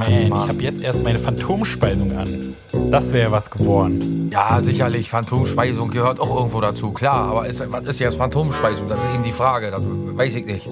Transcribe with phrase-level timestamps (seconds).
[0.00, 2.54] Man, ich habe jetzt erst meine Phantomspeisung an.
[2.90, 4.30] Das wäre was geworden.
[4.32, 7.28] Ja, sicherlich, Phantomspeisung gehört auch irgendwo dazu, klar.
[7.30, 8.88] Aber ist, was ist jetzt Phantomspeisung?
[8.88, 10.68] Das ist eben die Frage, das weiß ich nicht.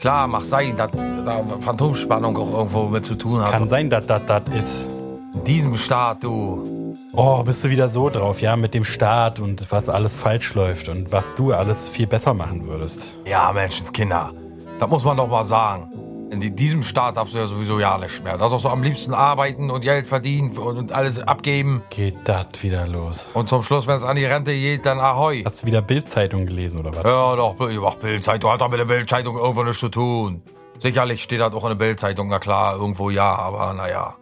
[0.00, 3.52] Klar, mag sein, dass da Phantomspannung auch irgendwo mit zu tun hat.
[3.52, 4.88] Kann sein, dass das das ist.
[5.34, 6.96] In diesem Staat, du.
[7.14, 10.88] Oh, bist du wieder so drauf, ja, mit dem Staat und was alles falsch läuft
[10.88, 13.06] und was du alles viel besser machen würdest.
[13.24, 14.32] Ja, Menschenskinder.
[14.78, 15.92] Das muss man doch mal sagen.
[16.32, 18.38] In diesem Staat darfst du ja sowieso ja nicht mehr.
[18.38, 21.82] Das auch so am liebsten arbeiten und Geld verdienen und alles abgeben.
[21.90, 23.26] Geht das wieder los?
[23.34, 25.42] Und zum Schluss, wenn es an die Rente geht, dann ahoi.
[25.44, 27.04] Hast du wieder Bildzeitung gelesen oder was?
[27.04, 30.40] Ja, doch, ach, Bildzeitung hat doch mit der Bildzeitung irgendwo nichts zu tun.
[30.78, 34.16] Sicherlich steht das auch in der Bildzeitung, na klar, irgendwo ja, aber naja.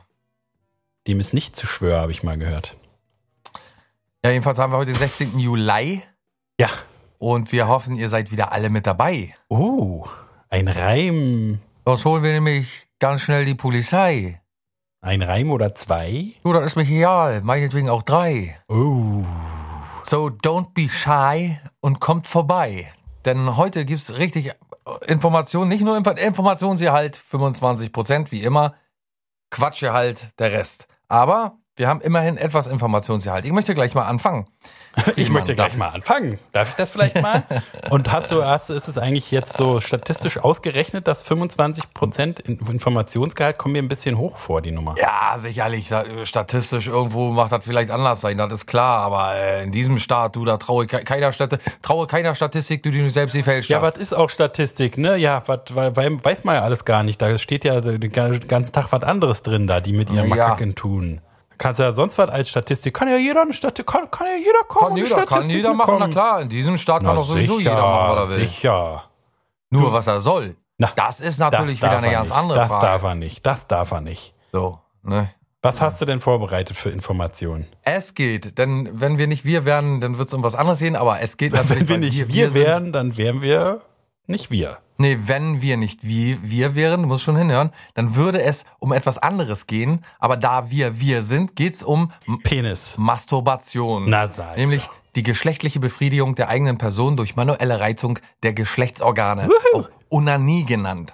[1.08, 2.76] Dem ist nicht zu schwören, habe ich mal gehört.
[4.24, 5.40] Ja, jedenfalls haben wir heute den 16.
[5.40, 6.02] Juli.
[6.60, 6.70] Ja.
[7.18, 9.34] Und wir hoffen, ihr seid wieder alle mit dabei.
[9.48, 10.06] Oh,
[10.50, 11.60] ein Reim.
[11.86, 14.42] Sonst holen wir nämlich ganz schnell die Polizei.
[15.02, 16.34] Ein Reim oder zwei?
[16.44, 17.42] Du, das ist mir egal.
[17.42, 18.60] Meinetwegen auch drei.
[18.68, 19.22] Oh.
[20.02, 22.92] So don't be shy und kommt vorbei.
[23.24, 24.52] Denn heute gibt es richtig
[25.08, 28.76] Informationen, nicht nur Informationsgehalt, 25 Prozent, wie immer.
[29.50, 30.88] Quatschgehalt, der Rest.
[31.08, 33.44] Aber wir haben immerhin etwas Informationsgehalt.
[33.44, 34.48] Ich möchte gleich mal anfangen.
[35.18, 36.40] Ich möchte gleich mal anfangen.
[36.54, 37.44] Darf ich das vielleicht mal?
[37.90, 42.40] Und hast du, hast du, ist es eigentlich jetzt so statistisch ausgerechnet, dass 25 Prozent
[42.40, 44.96] Informationsgehalt kommen mir ein bisschen hoch vor, die Nummer?
[44.98, 45.92] Ja, sicherlich.
[46.24, 49.00] Statistisch irgendwo macht das vielleicht anders sein, das ist klar.
[49.02, 53.02] Aber äh, in diesem Staat, du, da traue keiner, Stat traue keiner Statistik, du die
[53.02, 55.18] du selbst gefälscht Ja, was ist auch Statistik, ne?
[55.18, 57.22] Ja, was, weiß man ja alles gar nicht.
[57.22, 60.36] Da steht ja den ganzen Tag was anderes drin da, die mit ihrem ja.
[60.36, 61.20] Makaken tun.
[61.58, 62.94] Kannst ja sonst was als Statistik.
[62.94, 64.96] Kann ja jeder eine Statistik, kann, kann ja jeder kommen.
[64.96, 66.42] Kann jeder, kann jeder machen, na klar.
[66.42, 68.48] In diesem Staat kann doch sowieso sicher, jeder machen, was er will.
[68.48, 69.04] Sicher.
[69.70, 70.56] Nur was er soll.
[70.78, 72.38] Na, das ist natürlich das wieder eine ganz nicht.
[72.38, 72.82] andere das Frage.
[72.82, 73.46] Das darf er nicht.
[73.46, 74.34] Das darf er nicht.
[74.52, 75.30] So, ne?
[75.62, 77.66] Was hast du denn vorbereitet für Informationen?
[77.82, 80.96] Es geht, denn wenn wir nicht wir wären, dann wird es um was anderes gehen,
[80.96, 83.82] aber es geht natürlich, Wenn wir nicht wir, wir wären, dann wären wir
[84.28, 84.78] nicht wir.
[84.98, 88.94] Nee, wenn wir nicht wie wir wären, du musst schon hinhören, dann würde es um
[88.94, 90.06] etwas anderes gehen.
[90.20, 92.12] Aber da wir wir sind, geht's um
[92.44, 92.94] Penis.
[92.98, 94.10] Masturbation.
[94.10, 94.94] Na, sag Nämlich doch.
[95.16, 99.50] die geschlechtliche Befriedigung der eigenen Person durch manuelle Reizung der Geschlechtsorgane.
[99.50, 99.82] Woohoo.
[99.82, 101.14] Auch Onanie genannt.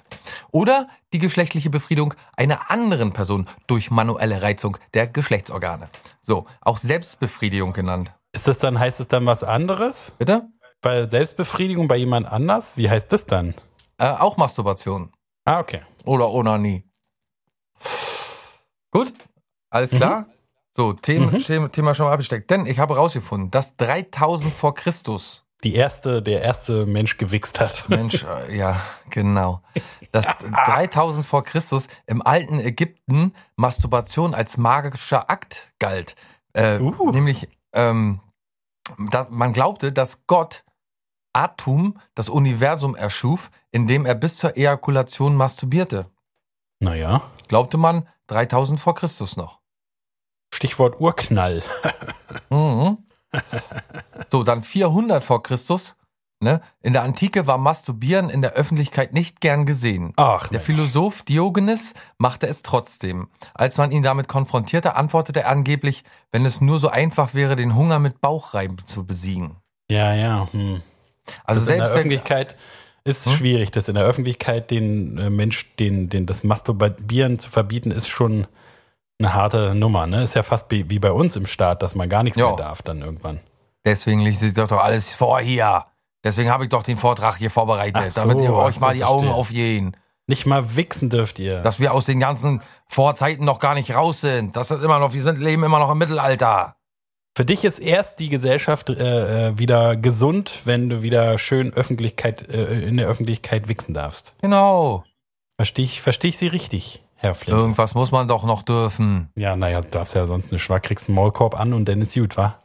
[0.51, 5.89] Oder die geschlechtliche Befriedigung einer anderen Person durch manuelle Reizung der Geschlechtsorgane.
[6.21, 8.11] So, auch Selbstbefriedigung genannt.
[8.31, 10.11] Ist das dann, heißt es dann was anderes?
[10.17, 10.43] Bitte?
[10.81, 12.77] Bei Selbstbefriedigung bei jemand anders?
[12.77, 13.53] Wie heißt das dann?
[14.01, 15.13] Äh, auch Masturbation.
[15.45, 15.81] Ah, okay.
[16.05, 16.83] Oder Onanie.
[18.89, 19.13] Gut,
[19.69, 20.21] alles klar.
[20.21, 20.25] Mhm.
[20.75, 21.71] So, Thema, mhm.
[21.71, 22.49] Thema schon mal abgesteckt.
[22.49, 27.87] Denn ich habe herausgefunden, dass 3000 vor Christus die erste, der erste Mensch gewichst hat.
[27.89, 29.61] Mensch, äh, ja, genau.
[30.11, 30.25] Dass
[30.65, 36.15] 3000 vor Christus im alten Ägypten Masturbation als magischer Akt galt.
[36.53, 37.11] Äh, uh.
[37.11, 38.19] Nämlich, ähm,
[39.29, 40.63] man glaubte, dass Gott
[41.33, 46.09] Atum das Universum erschuf, indem er bis zur Ejakulation masturbierte.
[46.79, 47.21] Naja.
[47.47, 49.59] Glaubte man 3000 vor Christus noch.
[50.53, 51.63] Stichwort Urknall.
[52.49, 52.97] mhm.
[54.29, 55.95] So, dann 400 vor Christus.
[56.43, 56.61] Ne?
[56.81, 60.13] In der Antike war Masturbieren in der Öffentlichkeit nicht gern gesehen.
[60.17, 63.29] Ach, der Philosoph Diogenes machte es trotzdem.
[63.53, 67.75] Als man ihn damit konfrontierte, antwortete er angeblich, wenn es nur so einfach wäre, den
[67.75, 69.57] Hunger mit Bauchreiben zu besiegen.
[69.87, 70.47] Ja, ja.
[70.51, 70.81] Hm.
[71.43, 72.57] Also das selbst in der Öffentlichkeit
[73.03, 73.33] ist hm?
[73.33, 78.07] schwierig, das in der Öffentlichkeit den äh, Mensch, den, den das Masturbieren zu verbieten, ist
[78.07, 78.47] schon
[79.19, 80.07] eine harte Nummer.
[80.07, 80.23] Ne?
[80.23, 82.47] Ist ja fast wie, bei uns im Staat, dass man gar nichts jo.
[82.47, 83.39] mehr darf dann irgendwann.
[83.85, 85.85] Deswegen liegt sich doch, doch alles vor hier.
[86.23, 89.27] Deswegen habe ich doch den Vortrag hier vorbereitet, so, damit ihr euch mal die Augen
[89.27, 89.97] aufgehen.
[90.27, 91.61] Nicht mal wichsen dürft ihr.
[91.61, 94.55] Dass wir aus den ganzen Vorzeiten noch gar nicht raus sind.
[94.55, 96.75] Das ist immer noch, wir sind, leben immer noch im Mittelalter.
[97.33, 102.49] Für dich ist erst die Gesellschaft äh, äh, wieder gesund, wenn du wieder schön Öffentlichkeit,
[102.49, 104.33] äh, in der Öffentlichkeit wichsen darfst.
[104.41, 105.05] Genau.
[105.55, 107.57] Verstehe ich, versteh ich Sie richtig, Herr Flint?
[107.57, 109.29] Irgendwas muss man doch noch dürfen.
[109.35, 112.15] Ja, naja, du darfst ja sonst eine Schwach, kriegst einen Maulkorb an und dann ist
[112.15, 112.59] gut, wa?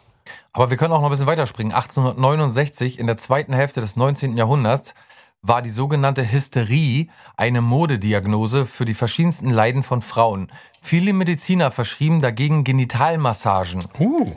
[0.53, 1.73] Aber wir können auch noch ein bisschen weiterspringen.
[1.73, 4.37] 1869, in der zweiten Hälfte des 19.
[4.37, 4.95] Jahrhunderts,
[5.43, 10.51] war die sogenannte Hysterie eine Modediagnose für die verschiedensten Leiden von Frauen.
[10.81, 13.85] Viele Mediziner verschrieben dagegen Genitalmassagen.
[14.01, 14.35] Uh.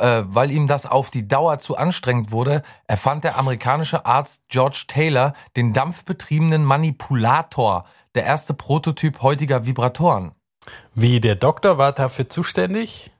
[0.00, 4.84] Äh, weil ihm das auf die Dauer zu anstrengend wurde, erfand der amerikanische Arzt George
[4.88, 10.32] Taylor den dampfbetriebenen Manipulator, der erste Prototyp heutiger Vibratoren.
[10.94, 13.10] Wie, der Doktor war dafür zuständig?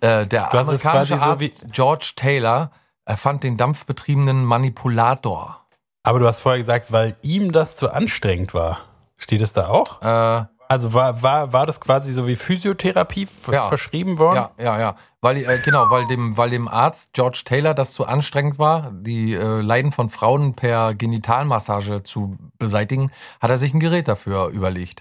[0.00, 2.72] Äh, der Du amerikanische quasi so Arzt George Taylor
[3.04, 5.60] erfand den dampfbetriebenen Manipulator.
[6.02, 8.80] Aber du hast vorher gesagt, weil ihm das zu anstrengend war.
[9.16, 10.02] Steht es da auch?
[10.02, 13.68] Äh, Also war, war, war das quasi so wie Physiotherapie Ja.
[13.68, 14.36] verschrieben worden?
[14.58, 14.96] Ja, ja, ja.
[15.20, 19.34] Weil, äh, genau, weil dem, weil dem Arzt George Taylor das zu anstrengend war, die
[19.34, 25.00] äh, Leiden von Frauen per Genitalmassage zu beseitigen, hat er sich ein Gerät dafür überlegt.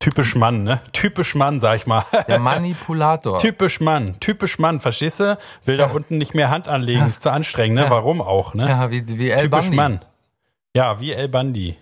[0.00, 0.80] Typisch Mann, ne?
[0.92, 2.04] Typisch Mann, sag ich mal.
[2.28, 3.38] Der Manipulator.
[3.40, 5.36] Typisch Mann, typisch Mann, verstehst du?
[5.64, 7.90] Will da unten nicht mehr Hand anlegen, ist zu anstrengend, ne?
[7.90, 8.68] Warum auch, ne?
[8.68, 9.76] Ja, wie, wie El typisch Bundy.
[9.76, 10.00] Mann.
[10.76, 11.76] Ja, wie El Bundy.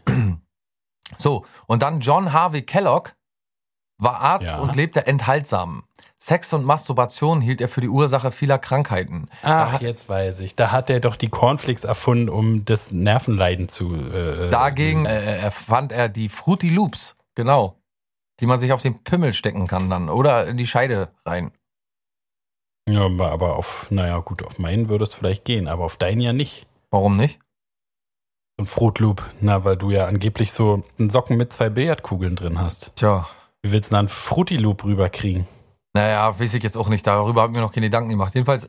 [1.16, 3.12] So, und dann John Harvey Kellogg
[3.98, 4.58] war Arzt Ja.
[4.58, 5.84] und lebte enthaltsam.
[6.18, 9.28] Sex und Masturbation hielt er für die Ursache vieler Krankheiten.
[9.42, 10.56] Ach, jetzt weiß ich.
[10.56, 13.94] Da hat er doch die Cornflakes erfunden, um das Nervenleiden zu.
[13.94, 17.76] Äh, Dagegen äh, erfand er die Fruity Loops, genau.
[18.40, 21.52] Die man sich auf den Pimmel stecken kann dann oder in die Scheide rein.
[22.88, 26.20] Ja, aber- aber auf, naja, gut, auf meinen würde es vielleicht gehen, aber auf deinen
[26.20, 26.66] ja nicht.
[26.90, 27.38] Warum nicht?
[28.58, 32.58] Ein Fruit Loop, na, weil du ja angeblich so einen Socken mit zwei Billardkugeln drin
[32.58, 32.90] hast.
[32.96, 33.28] Tja,
[33.62, 35.46] Wie willst du da einen Fruity Loop rüberkriegen?
[35.92, 37.06] naja, weiß ich jetzt auch nicht.
[37.06, 38.34] Darüber habe ich mir noch keine Gedanken gemacht.
[38.34, 38.68] Jedenfalls,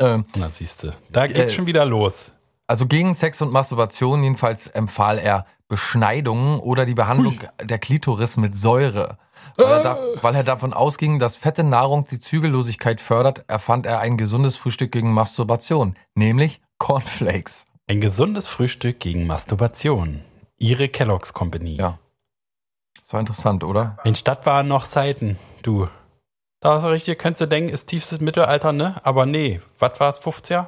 [0.00, 0.90] ähm, Na, siehst du.
[1.10, 2.30] Da geht's Äh, schon wieder los.
[2.66, 8.58] also gegen Sex und Masturbation jedenfalls empfahl er Beschneidungen oder die Behandlung der Klitoris mit
[8.58, 9.18] Säure.
[9.56, 13.98] Weil er, da, weil er davon ausging, dass fette Nahrung die Zügellosigkeit fördert, erfand er
[14.00, 17.66] ein gesundes Frühstück gegen Masturbation, nämlich Cornflakes.
[17.90, 20.22] Ein gesundes Frühstück gegen Masturbation.
[20.58, 21.76] Ihre Kellogg's Company.
[21.76, 21.98] Ja.
[23.00, 23.96] Das war interessant, oder?
[24.04, 25.88] Mensch, das waren noch Zeiten, du.
[26.60, 29.00] Da hast du richtig, könntest du denken, ist tiefstes Mittelalter, ne?
[29.04, 30.66] Aber nee, was war es, 50er?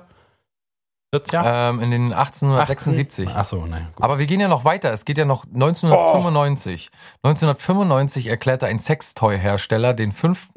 [1.14, 1.42] 40er?
[1.44, 3.28] Ähm, in den 1876.
[3.28, 3.88] Achso, nein.
[3.94, 4.02] Gut.
[4.02, 4.90] Aber wir gehen ja noch weiter.
[4.90, 6.90] Es geht ja noch 1995.
[7.22, 10.52] 1995 erklärte ein Sextoy-Hersteller den 5.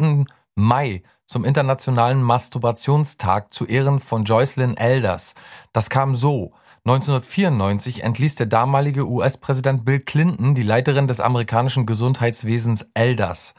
[0.56, 5.34] Mai zum internationalen Masturbationstag zu Ehren von Joycelyn Elders.
[5.74, 6.54] Das kam so.
[6.86, 13.56] 1994 entließ der damalige US-Präsident Bill Clinton die Leiterin des amerikanischen Gesundheitswesens Elders.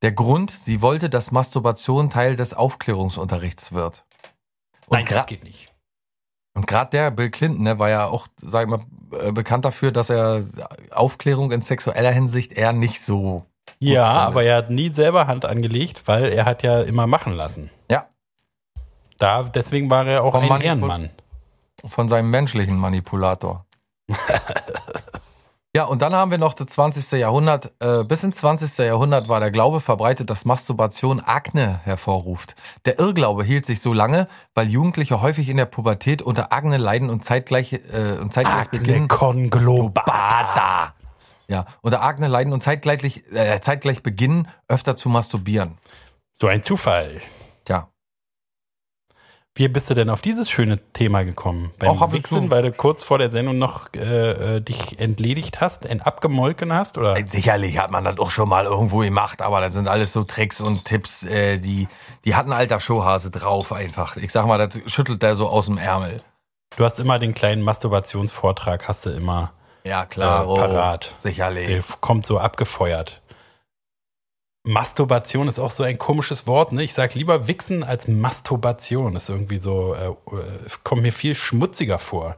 [0.00, 4.06] Der Grund, sie wollte, dass Masturbation Teil des Aufklärungsunterrichts wird.
[4.86, 5.66] Und Nein, das geht nicht.
[6.54, 8.80] und gerade der Bill Clinton, der war ja auch, sag ich mal,
[9.20, 10.42] äh, bekannt dafür, dass er
[10.90, 13.44] Aufklärung in sexueller Hinsicht eher nicht so.
[13.78, 17.70] Ja, aber er hat nie selber Hand angelegt, weil er hat ja immer machen lassen.
[17.90, 18.06] Ja.
[19.18, 21.10] Da, deswegen war er auch Vom ein Manipul- Ehrenmann.
[21.86, 23.64] von seinem menschlichen Manipulator.
[25.74, 27.12] ja, und dann haben wir noch das 20.
[27.20, 27.72] Jahrhundert.
[27.80, 28.78] Äh, bis ins 20.
[28.78, 32.56] Jahrhundert war der Glaube verbreitet, dass Masturbation Akne hervorruft.
[32.86, 37.08] Der Irrglaube hielt sich so lange, weil Jugendliche häufig in der Pubertät unter Akne leiden
[37.08, 39.06] und zeitgleich, äh, und zeitgleich beginnen.
[39.08, 40.94] Conglobata.
[41.50, 45.78] Ja, unter Akne leiden und zeitgleich, äh, zeitgleich beginnen, öfter zu masturbieren.
[46.40, 47.20] So ein Zufall.
[47.64, 47.88] Tja.
[49.56, 51.72] Wie bist du denn auf dieses schöne Thema gekommen?
[51.80, 55.86] Beim Auch Wichsen, weil du kurz vor der Sendung noch äh, äh, dich entledigt hast,
[55.86, 56.96] ent abgemolken hast?
[56.96, 57.16] Oder?
[57.26, 60.60] Sicherlich hat man das auch schon mal irgendwo gemacht, aber das sind alles so Tricks
[60.60, 61.88] und Tipps, äh, die,
[62.24, 64.16] die hat ein alter Showhase drauf einfach.
[64.16, 66.22] Ich sag mal, das schüttelt der so aus dem Ärmel.
[66.76, 69.52] Du hast immer den kleinen Masturbationsvortrag, hast du immer
[69.84, 70.44] Ja, klar.
[70.44, 71.14] Äh, parat.
[71.18, 71.68] Sicherlich.
[71.68, 73.22] Der kommt so abgefeuert.
[74.62, 76.82] Masturbation ist auch so ein komisches Wort, ne?
[76.82, 79.16] Ich sag lieber Wichsen als Masturbation.
[79.16, 82.36] Ist irgendwie so, äh, äh, kommt mir viel schmutziger vor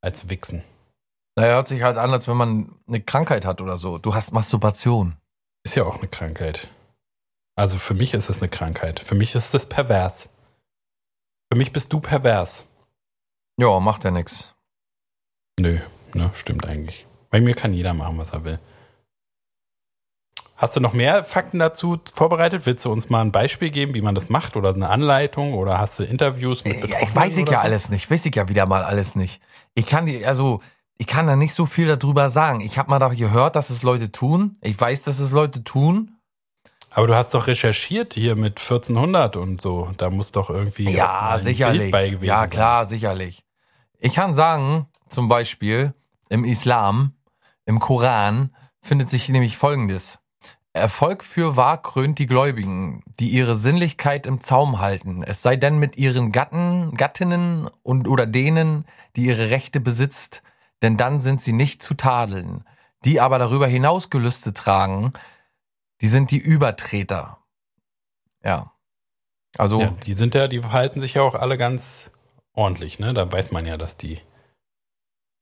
[0.00, 0.62] als Wichsen.
[1.34, 3.98] Naja, hört sich halt an, als wenn man eine Krankheit hat oder so.
[3.98, 5.16] Du hast Masturbation.
[5.64, 6.68] Ist ja auch eine Krankheit.
[7.56, 9.00] Also für mich ist es eine Krankheit.
[9.00, 10.28] Für mich ist das pervers.
[11.52, 12.64] Für mich bist du pervers.
[13.58, 14.54] Ja, macht ja nix.
[15.58, 15.80] Nö,
[16.16, 17.06] ne, stimmt eigentlich.
[17.30, 18.58] Bei mir kann jeder machen, was er will.
[20.56, 22.64] Hast du noch mehr Fakten dazu vorbereitet?
[22.64, 25.78] Willst du uns mal ein Beispiel geben, wie man das macht oder eine Anleitung oder
[25.78, 28.10] hast du Interviews mit Ja, Betroffenen ich weiß ich ja alles nicht.
[28.10, 29.42] Weiß ich ja wieder mal alles nicht.
[29.74, 30.62] Ich kann die, also,
[30.96, 32.60] ich kann da nicht so viel darüber sagen.
[32.62, 34.56] Ich habe mal da gehört, dass es Leute tun.
[34.62, 36.12] Ich weiß, dass es Leute tun.
[36.88, 39.90] Aber du hast doch recherchiert hier mit 1400 und so.
[39.98, 41.80] Da muss doch irgendwie Ja, sicherlich.
[41.80, 42.50] Bild bei gewesen Ja, sein.
[42.50, 43.44] klar, sicherlich.
[43.98, 45.92] Ich kann sagen, zum Beispiel
[46.28, 47.14] im Islam,
[47.64, 50.18] im Koran findet sich nämlich Folgendes.
[50.72, 55.22] Erfolg für wahr krönt die Gläubigen, die ihre Sinnlichkeit im Zaum halten.
[55.22, 58.84] Es sei denn mit ihren Gatten, Gattinnen und oder denen,
[59.16, 60.42] die ihre Rechte besitzt,
[60.82, 62.64] denn dann sind sie nicht zu tadeln.
[63.04, 65.12] Die aber darüber hinaus Gelüste tragen,
[66.00, 67.38] die sind die Übertreter.
[68.44, 68.72] Ja.
[69.56, 69.80] Also.
[69.80, 72.10] Ja, die sind ja, die verhalten sich ja auch alle ganz
[72.52, 73.14] ordentlich, ne?
[73.14, 74.20] Da weiß man ja, dass die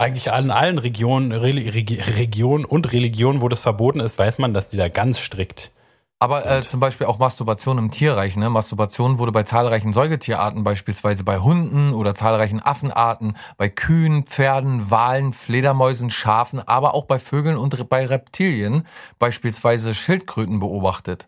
[0.04, 4.76] eigentlich an allen Regionen, Regionen und Religionen, wo das verboten ist, weiß man, dass die
[4.76, 5.70] da ganz strikt.
[6.18, 8.36] Aber äh, zum Beispiel auch Masturbation im Tierreich.
[8.36, 8.48] Ne?
[8.48, 15.32] Masturbation wurde bei zahlreichen Säugetierarten, beispielsweise bei Hunden oder zahlreichen Affenarten, bei Kühen, Pferden, Walen,
[15.32, 18.86] Fledermäusen, Schafen, aber auch bei Vögeln und bei Reptilien,
[19.18, 21.26] beispielsweise Schildkröten, beobachtet.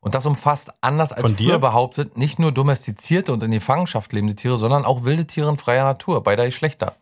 [0.00, 4.34] Und das umfasst, anders als Von früher behauptet, nicht nur domestizierte und in Gefangenschaft lebende
[4.34, 6.96] Tiere, sondern auch wilde Tiere in freier Natur, beider Geschlechter.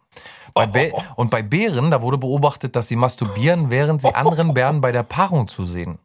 [0.54, 1.02] Bei oh, oh, oh.
[1.16, 5.02] Und bei Bären, da wurde beobachtet, dass sie masturbieren, während sie anderen Bären bei der
[5.02, 5.99] Paarung zusehen.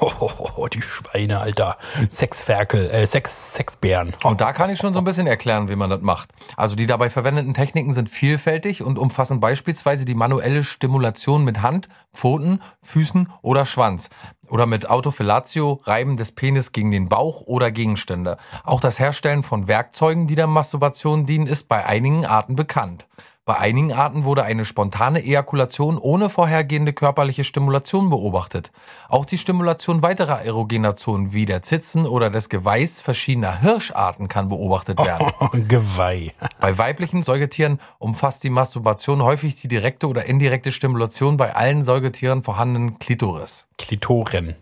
[0.00, 1.76] Oh, die Schweine, Alter.
[2.08, 4.14] Sexferkel, äh, Sex, Sexbären.
[4.22, 6.30] Und da kann ich schon so ein bisschen erklären, wie man das macht.
[6.56, 11.88] Also die dabei verwendeten Techniken sind vielfältig und umfassen beispielsweise die manuelle Stimulation mit Hand,
[12.14, 14.08] Pfoten, Füßen oder Schwanz.
[14.48, 18.36] Oder mit Autofellatio, Reiben des Penis gegen den Bauch oder Gegenstände.
[18.62, 23.06] Auch das Herstellen von Werkzeugen, die der Masturbation dienen, ist bei einigen Arten bekannt.
[23.44, 28.70] Bei einigen Arten wurde eine spontane Ejakulation ohne vorhergehende körperliche Stimulation beobachtet.
[29.08, 34.48] Auch die Stimulation weiterer erogener Zonen wie der Zitzen oder des Geweihs verschiedener Hirscharten kann
[34.48, 35.32] beobachtet werden.
[35.40, 36.32] Oh, Geweih.
[36.60, 42.44] Bei weiblichen Säugetieren umfasst die Masturbation häufig die direkte oder indirekte Stimulation bei allen Säugetieren
[42.44, 43.66] vorhandenen Klitoris.
[43.76, 44.54] Klitoren.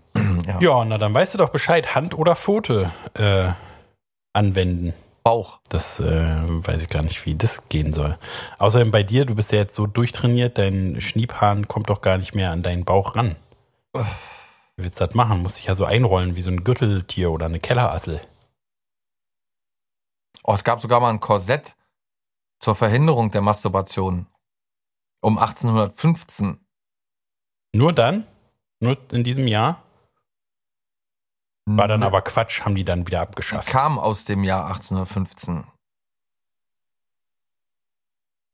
[0.46, 0.58] ja.
[0.60, 1.94] ja, na dann weißt du doch Bescheid.
[1.94, 3.52] Hand oder Pfote äh,
[4.32, 4.94] anwenden.
[5.22, 5.60] Bauch.
[5.68, 8.18] Das äh, weiß ich gar nicht, wie das gehen soll.
[8.58, 12.34] Außerdem bei dir, du bist ja jetzt so durchtrainiert, dein Schniebhahn kommt doch gar nicht
[12.34, 13.36] mehr an deinen Bauch ran.
[13.92, 15.42] Wie willst du das machen?
[15.42, 18.20] Muss dich ja so einrollen wie so ein Gürteltier oder eine Kellerassel.
[20.42, 21.76] Oh, es gab sogar mal ein Korsett
[22.58, 24.26] zur Verhinderung der Masturbation.
[25.22, 26.64] Um 1815.
[27.74, 28.26] Nur dann?
[28.80, 29.82] Nur in diesem Jahr?
[31.80, 33.66] War dann aber Quatsch, haben die dann wieder abgeschafft.
[33.66, 35.64] Kam aus dem Jahr 1815.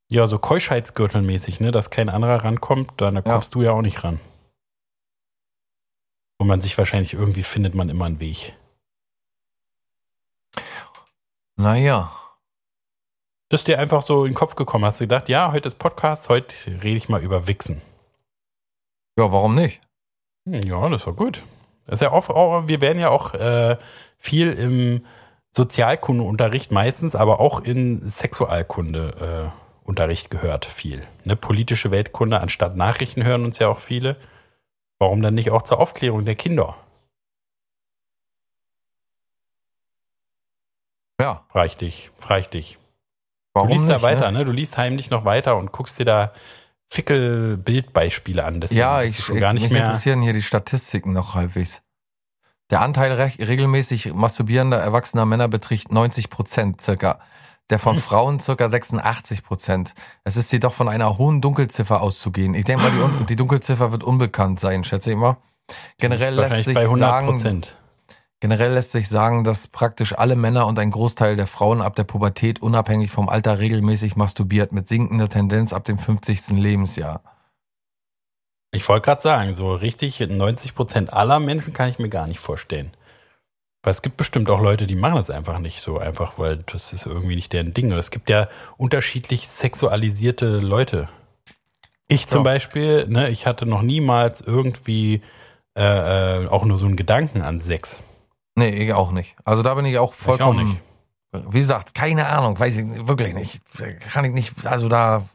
[0.08, 3.58] Ja, so Keuschheitsgürtelmäßig, ne, dass kein anderer rankommt, dann kommst ja.
[3.58, 4.20] du ja auch nicht ran.
[6.38, 8.54] Und man sich wahrscheinlich irgendwie findet man immer einen Weg.
[11.56, 12.12] Naja.
[13.48, 14.84] Das ist dir einfach so in den Kopf gekommen.
[14.84, 17.82] Hast du gedacht, ja, heute ist Podcast, heute rede ich mal über Wichsen.
[19.18, 19.80] Ja, warum nicht?
[20.48, 21.42] Hm, ja, das war gut.
[21.86, 23.76] Das ist ja oft, wir werden ja auch äh,
[24.18, 25.04] viel im
[25.56, 31.06] Sozialkundeunterricht meistens, aber auch in Sexualkundeunterricht äh, gehört viel.
[31.24, 31.36] Ne?
[31.36, 34.16] Politische Weltkunde anstatt Nachrichten hören uns ja auch viele.
[34.98, 36.76] Warum dann nicht auch zur Aufklärung der Kinder?
[41.20, 41.44] Ja.
[41.48, 42.78] Frag dich, frag dich.
[43.54, 44.40] Warum du liest nicht, da weiter, ne?
[44.40, 44.44] ne?
[44.44, 46.32] Du liest heimlich noch weiter und guckst dir da
[46.90, 48.60] Fickel-Bildbeispiele an.
[48.60, 51.82] Deswegen ja, ich, schon gar nicht mich mehr interessieren hier die Statistiken noch halbwegs.
[52.70, 57.20] Der Anteil regelmäßig masturbierender erwachsener Männer beträgt 90 Prozent circa.
[57.70, 58.02] Der von hm.
[58.02, 59.94] Frauen circa 86 Prozent.
[60.22, 62.54] Es ist jedoch von einer hohen Dunkelziffer auszugehen.
[62.54, 65.36] Ich denke mal, die, die Dunkelziffer wird unbekannt sein, schätze ich mal.
[65.98, 67.62] Generell lässt sich sagen,
[68.40, 72.04] Generell lässt sich sagen, dass praktisch alle Männer und ein Großteil der Frauen ab der
[72.04, 76.48] Pubertät unabhängig vom Alter regelmäßig masturbiert, mit sinkender Tendenz ab dem 50.
[76.48, 77.22] Lebensjahr.
[78.72, 82.40] Ich wollte gerade sagen, so richtig 90 Prozent aller Menschen kann ich mir gar nicht
[82.40, 82.92] vorstellen.
[83.82, 86.92] Weil es gibt bestimmt auch Leute, die machen das einfach nicht so einfach, weil das
[86.92, 87.92] ist irgendwie nicht deren Ding.
[87.92, 91.08] Und es gibt ja unterschiedlich sexualisierte Leute.
[92.08, 92.44] Ich zum ja.
[92.44, 95.22] Beispiel, ne, ich hatte noch niemals irgendwie
[95.76, 98.02] äh, äh, auch nur so einen Gedanken an Sex.
[98.56, 99.36] Nee, ich auch nicht.
[99.44, 100.66] Also da bin ich auch vollkommen.
[100.66, 100.86] Ich auch
[101.32, 103.60] wie gesagt, keine Ahnung, weiß ich wirklich nicht.
[104.12, 105.28] Kann ich nicht, also da.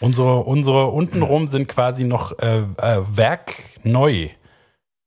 [0.00, 4.30] Unsere, unsere untenrum sind quasi noch äh, äh, werkneu.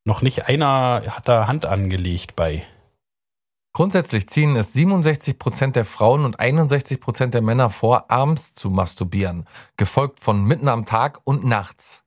[0.05, 2.63] Noch nicht einer hat da Hand angelegt bei.
[3.73, 8.69] Grundsätzlich ziehen es 67 Prozent der Frauen und 61 Prozent der Männer vor, abends zu
[8.69, 12.05] masturbieren, gefolgt von mitten am Tag und nachts.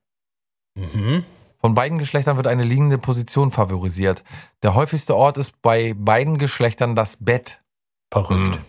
[0.73, 1.25] Mhm.
[1.59, 4.23] Von beiden Geschlechtern wird eine liegende Position favorisiert.
[4.63, 7.61] Der häufigste Ort ist bei beiden Geschlechtern das Bett.
[8.11, 8.57] Verrückt.
[8.57, 8.65] Mhm.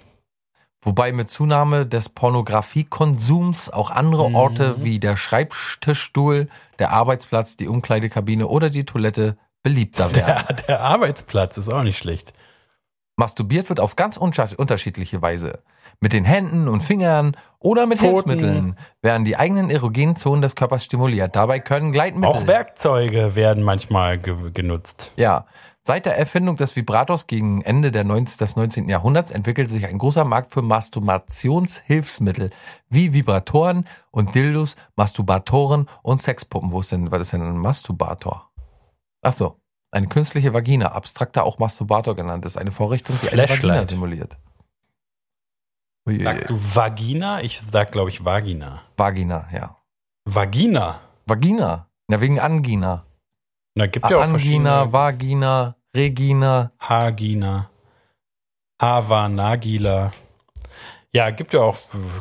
[0.83, 4.35] Wobei mit Zunahme des Pornografiekonsums auch andere mhm.
[4.35, 10.47] Orte wie der Schreibtischstuhl, der Arbeitsplatz, die Umkleidekabine oder die Toilette beliebter werden.
[10.49, 12.33] Der, der Arbeitsplatz ist auch nicht schlecht.
[13.17, 15.63] Masturbiert wird auf ganz unterschiedliche Weise.
[16.01, 18.31] Mit den Händen und Fingern oder mit Pfoten.
[18.31, 21.37] Hilfsmitteln werden die eigenen erogenen Zonen des Körpers stimuliert.
[21.37, 22.31] Dabei können Gleitmittel.
[22.31, 25.13] Auch Werkzeuge werden manchmal ge genutzt.
[25.17, 25.47] Ja.
[25.83, 28.89] Seit der Erfindung des Vibrators gegen Ende der 19, des 19.
[28.89, 32.51] Jahrhunderts entwickelte sich ein großer Markt für Masturbationshilfsmittel
[32.91, 36.71] wie Vibratoren und Dildos, Masturbatoren und Sexpuppen.
[36.71, 38.51] Wo ist denn, was ist denn ein Masturbator?
[39.23, 39.57] Ach so,
[39.91, 43.49] eine künstliche Vagina, abstrakter auch Masturbator genannt, ist eine Vorrichtung, die eine.
[43.49, 44.37] Vagina simuliert.
[46.09, 47.43] Ui, Sagst du Vagina?
[47.43, 48.83] Ich sag, glaube ich, Vagina.
[48.97, 49.77] Vagina, ja.
[50.25, 51.01] Vagina.
[51.27, 51.87] Vagina.
[52.11, 53.05] Ja, wegen Angina.
[53.77, 56.73] Da gibt ja auch Angina, Vagina, Regina.
[56.81, 57.71] Hagina,
[58.83, 60.11] Hava, Nagila.
[61.13, 61.77] Ja, gibt ja auch,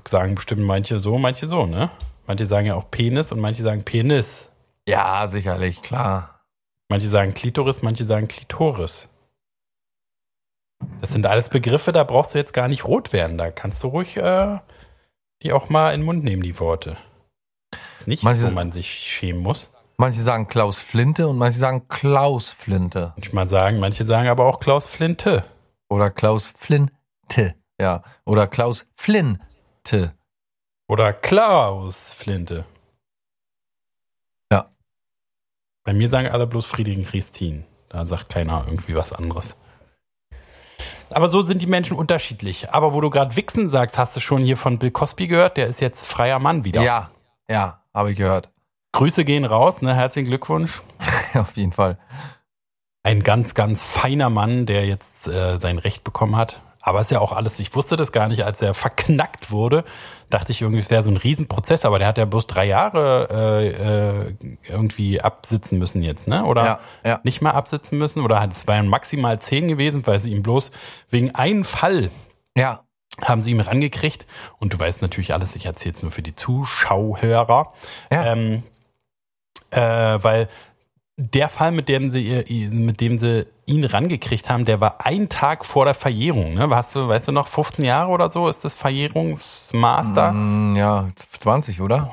[0.07, 1.89] sagen bestimmt manche so, manche so, ne?
[2.27, 4.47] Manche sagen ja auch Penis und manche sagen Penis.
[4.87, 6.45] Ja, sicherlich, klar.
[6.87, 9.08] Manche sagen Klitoris, manche sagen Klitoris.
[11.01, 13.37] Das sind alles Begriffe, da brauchst du jetzt gar nicht rot werden.
[13.37, 14.59] Da kannst du ruhig äh,
[15.43, 16.97] die auch mal in den Mund nehmen, die Worte.
[17.97, 19.71] ist nichts, Manche- wo man sich schämen muss.
[19.97, 23.11] Manche sagen Klaus Flinte und manche sagen Klaus Flinte.
[23.17, 25.43] Manchmal sagen, manche sagen aber auch Klaus Flinte.
[25.89, 26.93] Oder Klaus Flinte.
[27.79, 28.03] Ja.
[28.25, 30.13] Oder Klaus Flinte.
[30.87, 32.63] Oder Klaus Flinte.
[34.51, 34.71] Ja.
[35.83, 37.65] Bei mir sagen alle bloß Friedrich und Christine.
[37.89, 39.57] Da sagt keiner irgendwie was anderes.
[41.11, 42.71] Aber so sind die Menschen unterschiedlich.
[42.71, 45.57] Aber wo du gerade Wichsen sagst, hast du schon hier von Bill Cosby gehört?
[45.57, 46.81] Der ist jetzt freier Mann wieder.
[46.81, 47.11] Ja,
[47.49, 48.49] ja, habe ich gehört.
[48.91, 49.95] Grüße gehen raus, ne?
[49.95, 50.81] Herzlichen Glückwunsch.
[51.33, 51.97] Auf jeden Fall.
[53.03, 56.61] Ein ganz, ganz feiner Mann, der jetzt äh, sein Recht bekommen hat.
[56.89, 59.83] Aber ist ja auch alles, ich wusste das gar nicht, als er verknackt wurde,
[60.31, 63.27] dachte ich irgendwie, es wäre so ein Riesenprozess, aber der hat ja bloß drei Jahre
[63.31, 63.67] äh,
[64.27, 64.35] äh,
[64.67, 66.43] irgendwie absitzen müssen jetzt, ne?
[66.45, 67.19] Oder Ja, ja.
[67.23, 68.21] nicht mal absitzen müssen?
[68.23, 70.71] Oder hat es waren maximal zehn gewesen, weil sie ihm bloß
[71.11, 72.09] wegen einem Fall
[72.57, 72.83] Ja.
[73.21, 74.25] haben sie ihn rangekriegt.
[74.59, 77.73] Und du weißt natürlich alles, ich erzähle es nur für die Zuschauer.
[78.11, 78.25] Ja.
[78.33, 78.63] Ähm,
[79.71, 79.79] äh,
[80.23, 80.49] weil
[81.19, 85.65] der Fall, mit dem sie mit dem sie ihn rangekriegt haben, der war ein Tag
[85.65, 86.53] vor der Verjährung.
[86.53, 86.69] Ne?
[86.69, 90.31] Hast du, weißt du noch, 15 Jahre oder so ist das Verjährungsmaster?
[90.31, 92.09] Mm, ja, 20, oder?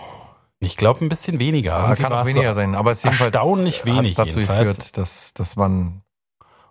[0.58, 1.72] Ich glaube ein bisschen weniger.
[1.72, 2.74] Ja, kann auch weniger sein.
[2.74, 4.76] Aber es jedenfalls erstaunlich wenig dazu jedenfalls.
[4.76, 6.02] geführt, dass, dass man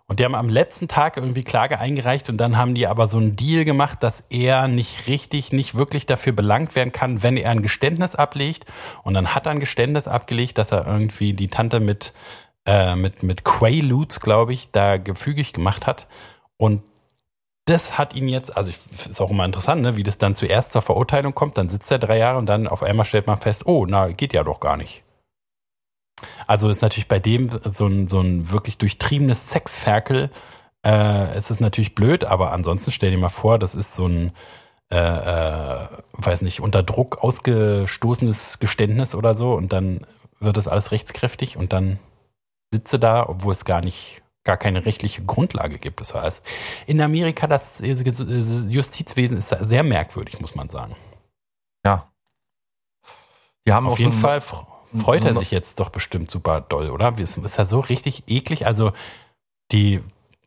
[0.08, 3.16] Und die haben am letzten Tag irgendwie Klage eingereicht und dann haben die aber so
[3.16, 7.50] einen Deal gemacht, dass er nicht richtig, nicht wirklich dafür belangt werden kann, wenn er
[7.50, 8.66] ein Geständnis ablegt.
[9.02, 12.12] Und dann hat er ein Geständnis abgelegt, dass er irgendwie die Tante mit,
[12.66, 16.06] äh, mit, mit Quaaludes, glaube ich, da gefügig gemacht hat.
[16.56, 16.82] Und
[17.64, 20.70] das hat ihn jetzt, also ich- ist auch immer interessant, ne, wie das dann zuerst
[20.70, 23.66] zur Verurteilung kommt, dann sitzt er drei Jahre und dann auf einmal stellt man fest,
[23.66, 25.02] oh, na, geht ja doch gar nicht.
[26.46, 30.30] Also ist natürlich bei dem so ein, so ein wirklich durchtriebenes Sexferkel,
[30.86, 34.32] äh, es ist natürlich blöd, aber ansonsten stell dir mal vor, das ist so ein,
[34.90, 40.06] äh, äh, weiß nicht, unter Druck ausgestoßenes Geständnis oder so und dann
[40.38, 41.98] wird das alles rechtskräftig und dann
[42.72, 46.00] sitze da, obwohl es gar nicht, gar keine rechtliche Grundlage gibt.
[46.00, 46.44] Das heißt,
[46.86, 50.94] in Amerika das Justizwesen ist sehr merkwürdig, muss man sagen.
[51.84, 52.10] ja.
[53.64, 54.40] Wir haben Auf jeden so Fall
[55.00, 57.14] freut so er sich jetzt doch bestimmt super doll, oder?
[57.18, 58.66] Es ist ja so richtig eklig.
[58.66, 58.92] Also,
[59.72, 60.00] die,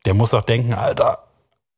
[0.04, 1.24] der muss auch denken, Alter,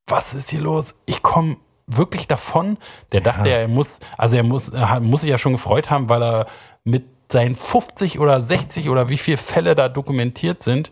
[0.07, 0.95] was ist hier los?
[1.07, 1.57] Ich komme
[1.87, 2.79] wirklich davon.
[3.13, 3.57] Der dachte, Ja.
[3.57, 6.47] er muss, also er muss, er muss sich ja schon gefreut haben, weil er
[6.85, 10.91] mit seinen 50 oder 60 oder wie viele Fälle da dokumentiert sind.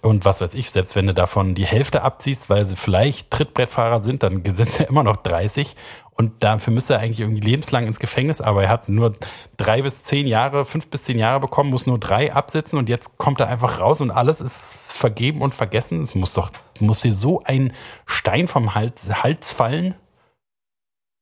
[0.00, 4.02] Und was weiß ich, selbst wenn du davon die Hälfte abziehst, weil sie vielleicht Trittbrettfahrer
[4.02, 5.74] sind, dann sind er immer noch 30.
[6.12, 9.12] Und dafür müsste er eigentlich irgendwie lebenslang ins Gefängnis, aber er hat nur
[9.56, 13.18] drei bis zehn Jahre, fünf bis zehn Jahre bekommen, muss nur drei absitzen und jetzt
[13.18, 16.02] kommt er einfach raus und alles ist vergeben und vergessen.
[16.02, 17.72] Es muss doch, muss dir so ein
[18.04, 19.94] Stein vom Hals, Hals fallen.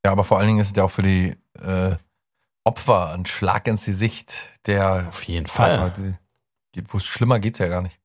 [0.05, 1.97] Ja, aber vor allen Dingen ist es ja auch für die äh,
[2.65, 6.17] Opfer ein Schlag ins Gesicht, der Auf jeden Fall.
[6.89, 8.01] wo schlimmer geht's ja gar nicht.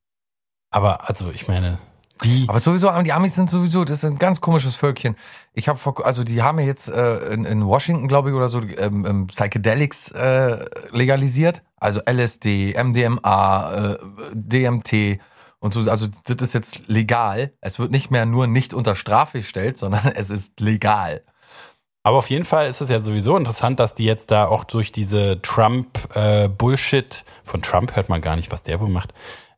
[0.72, 1.80] Aber also, ich meine,
[2.24, 2.46] die.
[2.48, 5.16] Aber sowieso, die Amis sind sowieso, das ist ein ganz komisches Völkchen.
[5.54, 8.50] Ich habe vor, also die haben ja jetzt äh, in, in Washington, glaube ich, oder
[8.50, 11.62] so, ähm, ähm, Psychedelics äh, legalisiert.
[11.78, 13.98] Also LSD, MDMA, äh,
[14.34, 15.20] DMT
[15.60, 15.90] und so.
[15.90, 17.54] Also das ist jetzt legal.
[17.60, 21.24] Es wird nicht mehr nur nicht unter Strafe gestellt, sondern es ist legal.
[22.04, 24.92] Aber auf jeden Fall ist es ja sowieso interessant, dass die jetzt da auch durch
[24.92, 29.14] diese Trump-Bullshit, von Trump hört man gar nicht, was der wohl macht,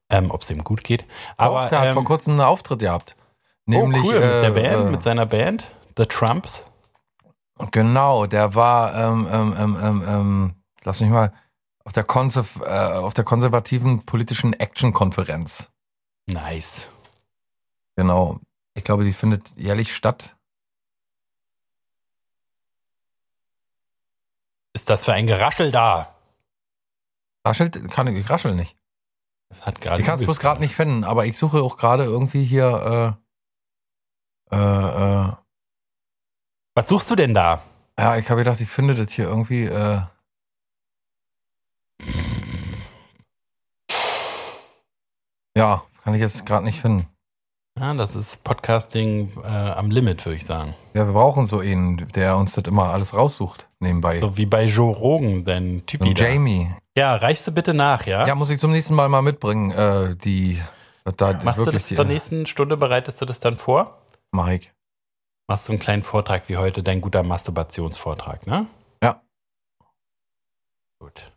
[0.09, 1.05] ähm, ob es dem gut geht.
[1.37, 3.15] Aber Auch, der hat ähm, vor kurzem einen Auftritt gehabt.
[3.65, 6.65] Nämlich, oh, cool, mit der äh, Band, äh, mit seiner Band, The Trumps.
[7.71, 11.31] Genau, der war, ähm, ähm, ähm, ähm, ähm, lass mich mal,
[11.85, 15.69] auf der, Konserv äh, auf der konservativen politischen Action-Konferenz.
[16.27, 16.89] Nice.
[17.95, 18.39] Genau.
[18.73, 20.35] Ich glaube, die findet jährlich statt.
[24.73, 26.15] Ist das für ein Geraschel da?
[27.45, 28.75] Raschelt kann ich, ich raschel nicht.
[29.53, 30.01] Das hat gerade.
[30.01, 33.17] Ich kann es bloß gerade nicht finden, aber ich suche auch gerade irgendwie hier.
[34.51, 35.31] Äh, äh, äh,
[36.75, 37.63] Was suchst du denn da?
[37.99, 39.65] ja, ich habe gedacht, ich finde das hier irgendwie.
[39.65, 40.01] Äh,
[45.55, 47.07] ja, kann ich jetzt gerade nicht finden.
[47.79, 50.75] Ja, das ist Podcasting äh, am Limit, würde ich sagen.
[50.95, 54.19] Ja, wir brauchen so einen, der uns das immer alles raussucht nebenbei.
[54.19, 56.01] So wie bei Joe Rogan, dein Typ.
[56.01, 56.71] Und Jamie.
[56.95, 58.25] Ja, reichst du bitte nach, ja?
[58.27, 59.71] Ja, muss ich zum nächsten Mal mal mitbringen.
[59.71, 60.59] Äh, die
[61.05, 63.97] da Machst du das die, zur nächsten Stunde, bereitest du das dann vor?
[64.31, 64.67] Mike.
[65.47, 68.67] Machst du einen kleinen Vortrag wie heute, dein guter Masturbationsvortrag, ne?
[69.03, 69.21] Ja.
[70.99, 71.33] Gut.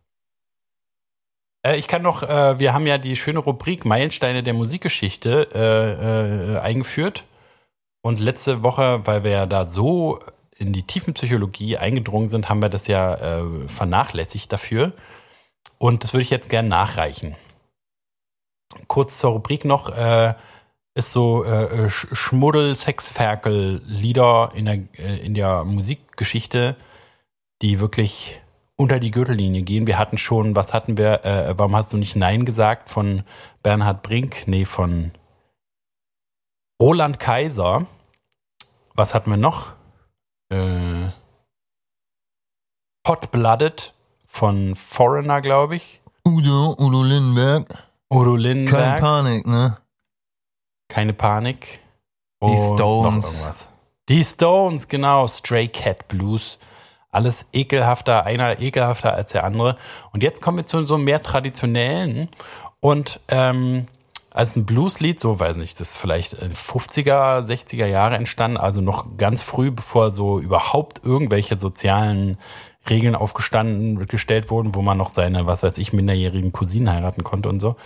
[1.67, 6.55] Äh, ich kann noch, äh, wir haben ja die schöne Rubrik Meilensteine der Musikgeschichte äh,
[6.55, 7.25] äh, eingeführt.
[8.03, 10.21] Und letzte Woche, weil wir ja da so
[10.59, 14.93] in die Tiefenpsychologie eingedrungen sind, haben wir das ja äh, vernachlässigt dafür.
[15.79, 17.37] Und das würde ich jetzt gerne nachreichen.
[18.89, 20.35] Kurz zur Rubrik noch, äh,
[20.95, 26.77] ist so äh, Sch- Schmuddel, Sexferkel, Lieder in der, äh, in der Musikgeschichte,
[27.61, 28.41] die wirklich
[28.77, 29.87] unter die Gürtellinie gehen.
[29.87, 33.25] Wir hatten schon, was hatten wir, äh, warum hast du nicht Nein gesagt von
[33.63, 34.45] Bernhard Brink?
[34.47, 35.13] Nee, von
[36.81, 37.87] Roland Kaiser.
[38.95, 39.76] Was hatten wir noch?
[40.51, 41.09] Äh,
[43.07, 43.95] Hot Blooded
[44.27, 46.01] von Foreigner, glaube ich.
[46.27, 47.67] Udo, Udo Lindenberg.
[48.11, 49.01] Udo Lindenberg.
[49.01, 49.79] Panik, ne?
[50.89, 51.81] Keine Panik.
[52.43, 53.25] Die Und Stones.
[53.25, 53.69] Noch irgendwas.
[54.09, 55.27] Die Stones, genau.
[55.29, 56.59] Stray Cat Blues.
[57.11, 59.79] Alles ekelhafter, einer ekelhafter als der andere.
[60.13, 62.29] Und jetzt kommen wir zu so mehr traditionellen.
[62.81, 63.87] Und ähm,
[64.37, 68.83] als ein Blueslied, so weiß nicht, das ist vielleicht in 50er, 60er Jahre entstanden, also
[68.83, 72.39] noch ganz früh, bevor so überhaupt irgendwelche sozialen
[72.89, 77.49] Regeln aufgestanden, gestellt wurden, wo man noch seine, was weiß ich, minderjährigen Cousinen heiraten konnte
[77.49, 77.77] und so.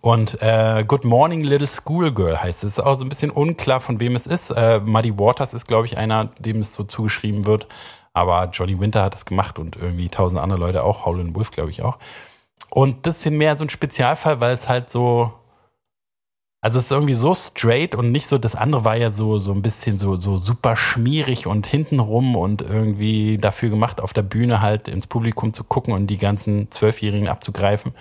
[0.00, 2.78] Und äh, Good Morning Little Schoolgirl heißt es.
[2.78, 4.50] Ist auch so ein bisschen unklar, von wem es ist.
[4.50, 7.66] Äh, Muddy Waters ist, glaube ich, einer, dem es so zugeschrieben wird.
[8.14, 11.04] Aber Johnny Winter hat es gemacht und irgendwie tausend andere Leute auch.
[11.04, 11.98] Howlin' Wolf, glaube ich, auch.
[12.70, 15.32] Und das ist mehr so ein Spezialfall, weil es halt so,
[16.62, 19.52] also es ist irgendwie so straight und nicht so, das andere war ja so, so
[19.52, 24.60] ein bisschen so, so super schmierig und hintenrum und irgendwie dafür gemacht, auf der Bühne
[24.60, 27.94] halt ins Publikum zu gucken und die ganzen Zwölfjährigen abzugreifen.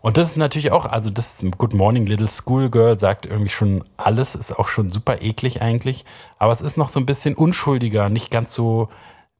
[0.00, 4.34] Und das ist natürlich auch, also das Good Morning Little Schoolgirl sagt irgendwie schon alles,
[4.34, 6.06] ist auch schon super eklig eigentlich,
[6.38, 8.88] aber es ist noch so ein bisschen unschuldiger, nicht ganz so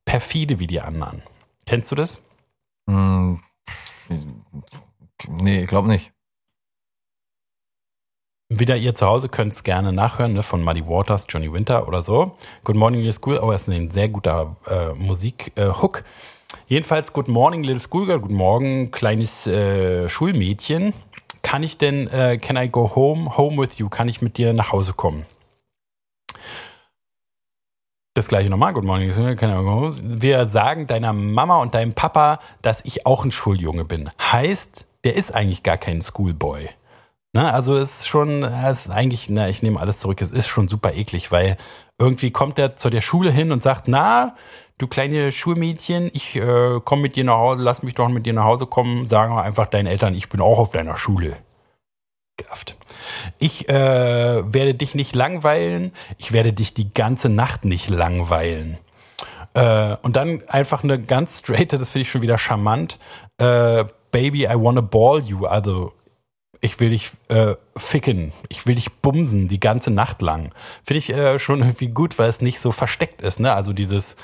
[0.05, 1.23] perfide wie die anderen.
[1.65, 2.21] Kennst du das?
[2.89, 3.41] Hm,
[5.29, 6.13] nee, ich glaube nicht.
[8.51, 12.01] Wieder ihr zu Hause könnt es gerne nachhören, ne, von Muddy Waters, Johnny Winter oder
[12.01, 12.39] so.
[12.65, 16.03] Good Morning Little School, aber es ist ein sehr guter äh, Musik-Hook.
[16.67, 20.95] Jedenfalls Good Morning Little Schoolgirl, Guten Morgen, kleines äh, Schulmädchen.
[21.43, 23.91] Kann ich denn, äh, can I go home, home with you?
[23.91, 25.27] Kann ich mit dir nach Hause kommen?
[28.15, 29.15] Das gleiche nochmal, Good Morning.
[29.37, 29.93] go home?
[30.03, 34.09] Wir sagen deiner Mama und deinem Papa, dass ich auch ein Schuljunge bin.
[34.19, 36.71] Heißt, der ist eigentlich gar kein Schoolboy.
[37.39, 40.49] Ne, also es ist schon, es ist eigentlich, na, ich nehme alles zurück, es ist
[40.49, 41.57] schon super eklig, weil
[41.97, 44.35] irgendwie kommt er zu der Schule hin und sagt, na,
[44.79, 48.33] du kleine Schulmädchen, ich äh, komme mit dir nach Hause, lass mich doch mit dir
[48.33, 51.37] nach Hause kommen, sagen wir einfach deinen Eltern, ich bin auch auf deiner Schule.
[52.39, 52.77] Gaft.
[53.39, 58.79] Ich äh, werde dich nicht langweilen, ich werde dich die ganze Nacht nicht langweilen.
[59.55, 62.99] Äh, und dann einfach eine ganz straighte, das finde ich schon wieder charmant,
[63.39, 65.93] äh, Baby, I wanna ball you, also
[66.61, 70.53] ich will dich äh, ficken, ich will dich bumsen die ganze Nacht lang.
[70.85, 73.55] Finde ich äh, schon irgendwie gut, weil es nicht so versteckt ist, ne?
[73.55, 74.17] Also dieses,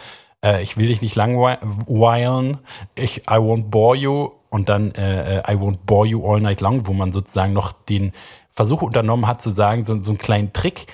[0.44, 2.58] äh, ich will dich nicht langweilen,
[2.94, 6.86] ich, I won't bore you und dann äh, I won't bore you all night long,
[6.86, 8.12] wo man sozusagen noch den
[8.50, 10.86] Versuch unternommen hat zu sagen, so, so einen kleinen Trick,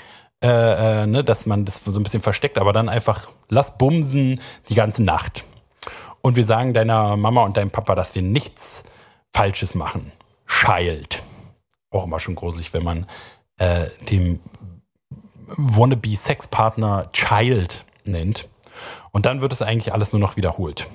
[0.43, 4.41] äh, äh, ne, dass man das so ein bisschen versteckt, aber dann einfach lass bumsen
[4.69, 5.45] die ganze Nacht.
[6.23, 8.85] Und wir sagen deiner Mama und deinem Papa, dass wir nichts
[9.35, 10.13] Falsches machen.
[10.51, 11.23] Child.
[11.91, 13.07] Auch immer schon gruselig, wenn man
[13.59, 14.41] äh, dem
[15.47, 18.49] wannabe Sexpartner Child nennt.
[19.13, 20.87] Und dann wird es eigentlich alles nur noch wiederholt.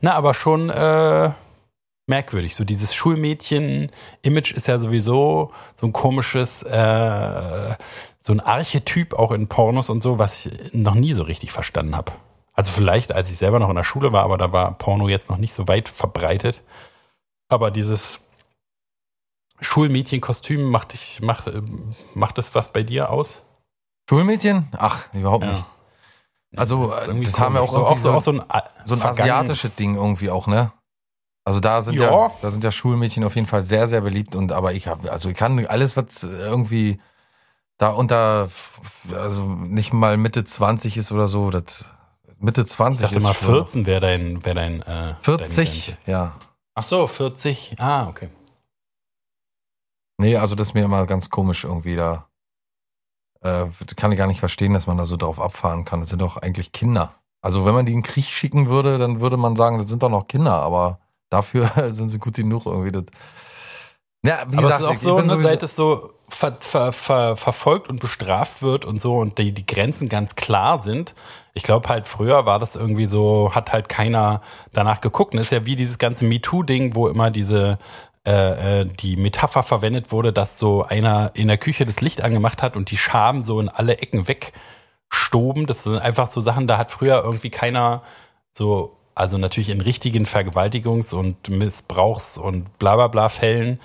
[0.00, 1.30] Na, aber schon äh,
[2.06, 2.54] merkwürdig.
[2.54, 7.74] So dieses Schulmädchen-Image ist ja sowieso so ein komisches, äh,
[8.20, 11.96] so ein Archetyp auch in Pornos und so, was ich noch nie so richtig verstanden
[11.96, 12.12] habe.
[12.52, 15.28] Also vielleicht, als ich selber noch in der Schule war, aber da war Porno jetzt
[15.28, 16.62] noch nicht so weit verbreitet.
[17.48, 18.20] Aber dieses
[19.60, 21.62] Schulmädchenkostüm macht dich, macht, äh,
[22.14, 23.40] macht das was bei dir aus?
[24.08, 24.68] Schulmädchen?
[24.76, 25.52] Ach, überhaupt ja.
[25.52, 25.64] nicht.
[26.56, 28.42] Also, das, äh, das haben wir auch, so, auch so, auch so ein,
[28.84, 30.72] so ein asiatisches Ding irgendwie auch, ne?
[31.44, 32.10] Also da sind ja.
[32.10, 32.30] ja.
[32.40, 35.28] da sind ja Schulmädchen auf jeden Fall sehr, sehr beliebt und aber ich habe, also
[35.28, 37.00] ich kann alles, was irgendwie
[37.76, 38.48] da unter,
[39.12, 41.84] also nicht mal Mitte 20 ist oder so, das
[42.38, 43.22] Mitte 20 ich dachte ist.
[43.24, 46.32] mal 14 wäre dein, wäre dein, äh, 40, ja.
[46.76, 48.30] Ach so, 40, ah, okay.
[50.18, 52.28] Nee, also das ist mir immer ganz komisch irgendwie da.
[53.42, 56.00] Äh, kann ich gar nicht verstehen, dass man da so drauf abfahren kann.
[56.00, 57.14] Das sind doch eigentlich Kinder.
[57.40, 60.02] Also wenn man die in den Krieg schicken würde, dann würde man sagen, das sind
[60.02, 62.92] doch noch Kinder, aber dafür sind sie gut genug irgendwie.
[62.92, 63.04] Das.
[64.24, 67.36] Ja, wie aber gesagt, es ist auch so, ne, seit es so ver, ver, ver,
[67.36, 71.14] verfolgt und bestraft wird und so und die, die Grenzen ganz klar sind.
[71.52, 74.40] Ich glaube halt früher war das irgendwie so, hat halt keiner
[74.72, 75.34] danach geguckt.
[75.34, 77.78] Und ist ja wie dieses ganze MeToo-Ding, wo immer diese
[78.26, 82.62] äh, äh, die Metapher verwendet wurde, dass so einer in der Küche das Licht angemacht
[82.62, 85.66] hat und die Schaben so in alle Ecken wegstoben.
[85.66, 88.02] Das sind einfach so Sachen, da hat früher irgendwie keiner
[88.52, 93.80] so, also natürlich in richtigen Vergewaltigungs- und Missbrauchs- und bla bla bla Fällen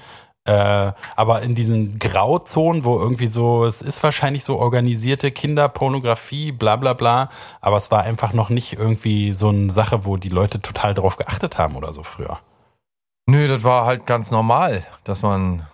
[0.49, 6.75] äh, aber in diesen Grauzonen, wo irgendwie so, es ist wahrscheinlich so organisierte Kinderpornografie, bla
[6.75, 7.29] bla bla,
[7.61, 11.17] aber es war einfach noch nicht irgendwie so eine Sache, wo die Leute total drauf
[11.17, 12.39] geachtet haben oder so früher.
[13.27, 15.67] Nö, das war halt ganz normal, dass man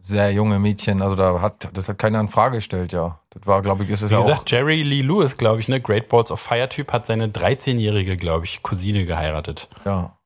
[0.00, 3.18] sehr junge Mädchen, also da hat, das hat keiner in Frage gestellt, ja.
[3.30, 4.26] Das war, glaube ich, ist es ja auch.
[4.26, 7.28] Wie gesagt, Jerry Lee Lewis, glaube ich, ne, Great Balls of Fire Typ, hat seine
[7.28, 9.68] 13-jährige, glaube ich, Cousine geheiratet.
[9.84, 10.16] Ja.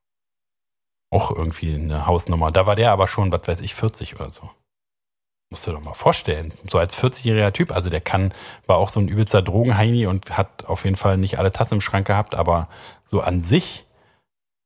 [1.09, 2.51] Auch irgendwie eine Hausnummer.
[2.51, 4.49] Da war der aber schon, was weiß ich, 40 oder so.
[5.49, 6.53] Musst du dir doch mal vorstellen.
[6.69, 8.33] So als 40-jähriger Typ, also der kann,
[8.65, 11.81] war auch so ein übelster Drogenheini und hat auf jeden Fall nicht alle Tassen im
[11.81, 12.67] Schrank gehabt, aber
[13.05, 13.85] so an sich,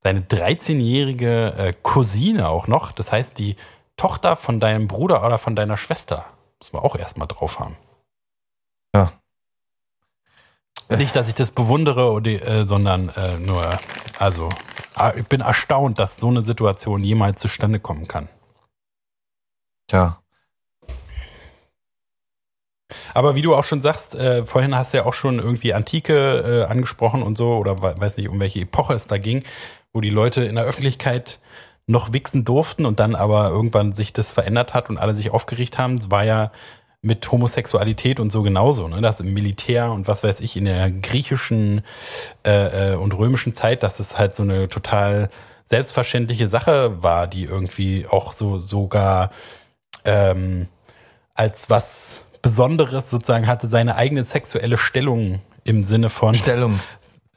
[0.02, 3.56] deine 13-jährige äh, Cousine auch noch, das heißt die
[3.96, 6.26] Tochter von deinem Bruder oder von deiner Schwester,
[6.60, 7.78] muss man auch erstmal drauf haben.
[8.96, 9.21] Ja.
[10.90, 13.80] Nicht, dass ich das bewundere, oder, äh, sondern äh, nur,
[14.20, 14.50] also,
[14.98, 18.28] äh, ich bin erstaunt, dass so eine Situation jemals zustande kommen kann.
[19.88, 20.22] Tja.
[23.14, 26.66] Aber wie du auch schon sagst, äh, vorhin hast du ja auch schon irgendwie Antike
[26.68, 29.44] äh, angesprochen und so, oder weiß nicht, um welche Epoche es da ging,
[29.94, 31.40] wo die Leute in der Öffentlichkeit
[31.88, 35.78] noch wichsen durften und dann aber irgendwann sich das verändert hat und alle sich aufgeregt
[35.78, 35.96] haben.
[35.96, 36.52] Es war ja
[37.02, 39.02] mit Homosexualität und so genauso, ne?
[39.02, 41.84] Das im Militär und was weiß ich, in der griechischen
[42.46, 45.30] äh, äh, und römischen Zeit, dass es halt so eine total
[45.66, 49.32] selbstverständliche Sache war, die irgendwie auch so sogar
[50.06, 50.68] ähm,
[51.34, 56.80] als was Besonderes sozusagen hatte, seine eigene sexuelle Stellung im Sinne von Stellung.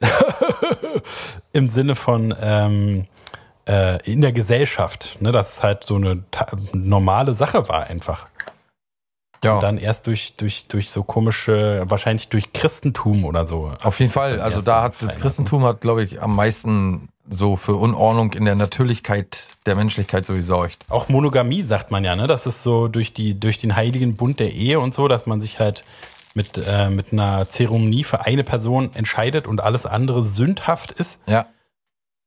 [1.52, 3.06] Im Sinne von ähm,
[3.66, 6.24] äh, in der Gesellschaft, ne, dass es halt so eine
[6.72, 8.26] normale Sache war einfach.
[9.44, 9.54] Ja.
[9.54, 13.72] Und dann erst durch, durch, durch so komische, wahrscheinlich durch Christentum oder so.
[13.82, 14.40] Auf jeden Fall.
[14.40, 18.54] Also da hat das Christentum hat, glaube ich, am meisten so für Unordnung in der
[18.54, 20.84] Natürlichkeit der Menschlichkeit so gesorgt.
[20.88, 22.26] Auch Monogamie sagt man ja, ne?
[22.26, 25.40] Das ist so durch die, durch den heiligen Bund der Ehe und so, dass man
[25.40, 25.84] sich halt
[26.34, 31.20] mit, äh, mit einer Zeremonie für eine Person entscheidet und alles andere sündhaft ist.
[31.26, 31.46] Ja.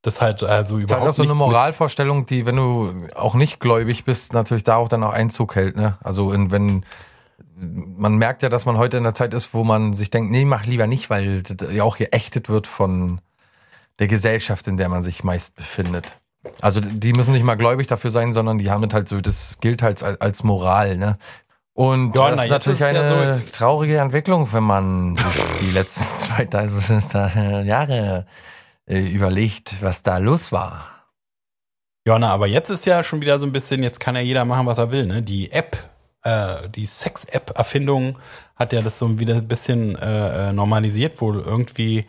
[0.02, 1.06] Das halt also überhaupt.
[1.08, 4.64] Das ist halt auch so eine Moralvorstellung, die, wenn du auch nicht gläubig bist, natürlich
[4.64, 5.98] da auch dann auch Einzug hält, ne?
[6.02, 6.84] Also in, wenn,
[7.56, 10.44] man merkt ja, dass man heute in der Zeit ist, wo man sich denkt, nee,
[10.44, 13.20] mach lieber nicht, weil ja auch geächtet wird von
[13.98, 16.12] der Gesellschaft, in der man sich meist befindet.
[16.60, 19.82] Also die müssen nicht mal gläubig dafür sein, sondern die haben halt so, das gilt
[19.82, 21.18] halt als, als Moral, ne?
[21.74, 25.16] Und ja, das na, ist natürlich ist eine ja so traurige Entwicklung, wenn man
[25.60, 26.02] die letzten
[26.36, 28.26] 2000 Jahre
[28.86, 30.86] äh, überlegt, was da los war.
[32.04, 34.44] Ja, na, aber jetzt ist ja schon wieder so ein bisschen, jetzt kann ja jeder
[34.44, 35.22] machen, was er will, ne?
[35.22, 35.76] Die App
[36.28, 38.18] äh, die Sex-App-Erfindung
[38.56, 42.06] hat ja das so wieder ein bisschen äh, äh, normalisiert, wo irgendwie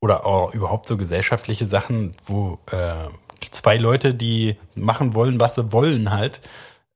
[0.00, 3.08] oder auch überhaupt so gesellschaftliche Sachen, wo äh,
[3.50, 6.40] zwei Leute, die machen wollen, was sie wollen, halt,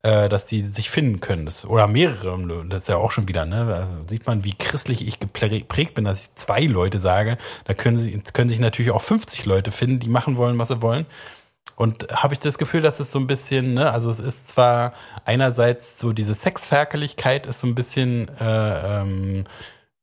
[0.03, 1.47] äh, dass die sich finden können.
[1.47, 3.67] Das, oder mehrere, das ist ja auch schon wieder, ne?
[3.67, 7.39] Da sieht man, wie christlich ich geprägt bin, dass ich zwei Leute sage.
[7.65, 11.07] Da können, können sich natürlich auch 50 Leute finden, die machen wollen, was sie wollen.
[11.79, 14.95] Und habe ich das Gefühl, dass es so ein bisschen, ne, also es ist zwar
[15.25, 19.45] einerseits so diese Sexferkeligkeit ist so ein bisschen äh, ähm,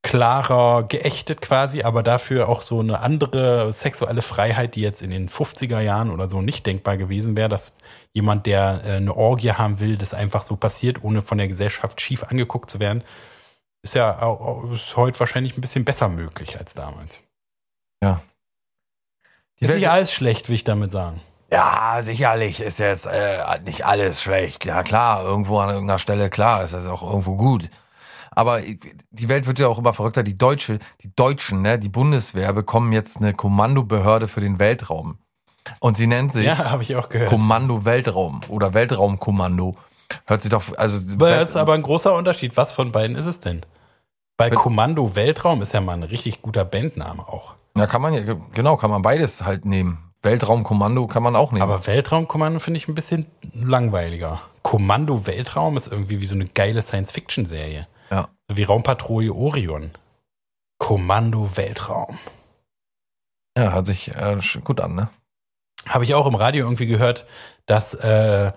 [0.01, 5.27] klarer geächtet quasi, aber dafür auch so eine andere sexuelle Freiheit, die jetzt in den
[5.27, 7.73] 50er Jahren oder so nicht denkbar gewesen wäre, dass
[8.13, 11.99] jemand, der äh, eine Orgie haben will, das einfach so passiert, ohne von der Gesellschaft
[11.99, 13.03] schief angeguckt zu werden,
[13.83, 17.19] ist ja auch, ist heute wahrscheinlich ein bisschen besser möglich als damals.
[18.01, 18.21] Ja.
[19.59, 21.19] Die ist Welt nicht alles schlecht, will ich damit sagen.
[21.55, 24.65] Ja, sicherlich ist jetzt äh, nicht alles schlecht.
[24.65, 27.69] Ja klar, irgendwo an irgendeiner Stelle, klar, ist das auch irgendwo gut.
[28.31, 30.21] Aber die Welt wird ja auch immer verrückter.
[30.21, 35.17] Die Deutsche, die Deutschen, ne, die Bundeswehr bekommen jetzt eine Kommandobehörde für den Weltraum.
[35.79, 37.29] Und sie nennt sich Ja, habe ich auch gehört.
[37.29, 39.77] Kommando Weltraum oder Weltraumkommando.
[40.27, 41.17] Hört sich doch, also.
[41.17, 42.57] Das ist aber ein großer Unterschied.
[42.57, 43.65] Was von beiden ist es denn?
[44.37, 47.55] Bei Kommando Weltraum ist ja mal ein richtig guter Bandname auch.
[47.77, 50.04] Ja, kann man ja, genau, kann man beides halt nehmen.
[50.25, 51.61] Weltraumkommando kann man auch nehmen.
[51.63, 54.41] Aber Weltraumkommando finde ich ein bisschen langweiliger.
[54.63, 57.87] Kommando Weltraum ist irgendwie wie so eine geile Science-Fiction-Serie.
[58.11, 58.29] Ja.
[58.51, 59.91] Wie Raumpatrouille Orion.
[60.79, 62.19] Kommando Weltraum.
[63.57, 65.09] ja, hört sich äh, gut an, ne?
[65.87, 67.25] Habe ich auch im Radio irgendwie gehört,
[67.67, 68.51] dass, äh,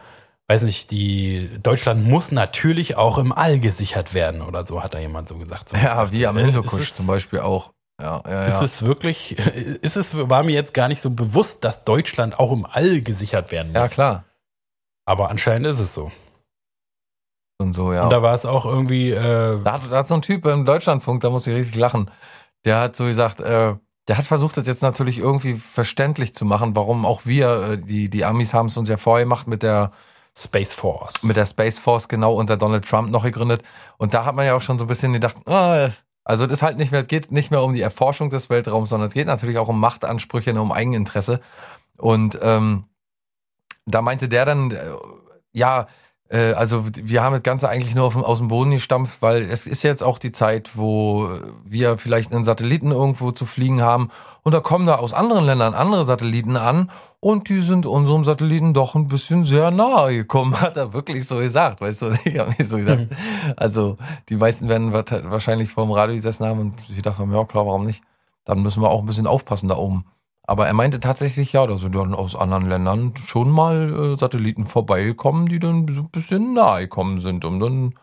[0.49, 4.99] weiß nicht, die Deutschland muss natürlich auch im All gesichert werden oder so, hat da
[4.99, 5.69] jemand so gesagt.
[5.69, 7.73] So, Ja, wie am äh, Hindukusch zum Beispiel auch.
[8.01, 8.63] Ja, ja, Ist ja.
[8.63, 9.39] es wirklich,
[9.83, 13.51] ist es, war mir jetzt gar nicht so bewusst, dass Deutschland auch im All gesichert
[13.51, 13.81] werden muss.
[13.81, 14.25] Ja, klar.
[15.05, 16.13] Aber anscheinend ist es so.
[17.61, 18.05] Und so, ja.
[18.05, 20.65] Und da war es auch irgendwie, äh, Da hat, da hat so ein Typ im
[20.65, 22.11] Deutschlandfunk, da muss ich richtig lachen.
[22.65, 23.75] Der hat so gesagt, äh,
[24.07, 28.09] der hat versucht, das jetzt natürlich irgendwie verständlich zu machen, warum auch wir, äh, die,
[28.11, 29.93] die Amis haben es uns ja vorher gemacht mit der,
[30.37, 31.23] Space Force.
[31.25, 33.63] mit der Space Force genau unter Donald Trump noch gegründet.
[33.97, 35.91] Und da hat man ja auch schon so ein bisschen gedacht, ah,
[36.29, 38.91] also das ist halt nicht mehr, es geht nicht mehr um die Erforschung des Weltraums,
[38.91, 41.41] sondern es geht natürlich auch um Machtansprüche und um Eigeninteresse.
[41.97, 42.85] Und ähm,
[43.87, 44.79] da meinte der dann, äh,
[45.53, 45.89] ja,
[46.31, 49.43] äh, also wir haben das Ganze eigentlich nur auf, dem- aus dem Boden gestampft, weil
[49.43, 51.29] es ist jetzt auch die Zeit, wo
[51.65, 54.11] wir vielleicht einen Satelliten irgendwo zu fliegen haben
[54.43, 58.75] und da kommen da aus anderen Ländern andere Satelliten an und die sind unserem Satelliten
[58.75, 62.51] doch ein bisschen sehr nahe gekommen, hat er wirklich so gesagt, weißt du, ich habe
[62.51, 63.09] nicht so gesagt.
[63.57, 63.97] Also
[64.29, 67.67] die meisten werden wa- wahrscheinlich vor dem Radio gesessen haben und sie dachten, ja klar,
[67.67, 68.03] warum nicht?
[68.45, 70.05] Dann müssen wir auch ein bisschen aufpassen da oben.
[70.49, 74.65] Aber er meinte tatsächlich, ja, da sind dann aus anderen Ländern schon mal äh, Satelliten
[74.65, 77.95] vorbeigekommen, die dann so ein bisschen nahe gekommen sind, um dann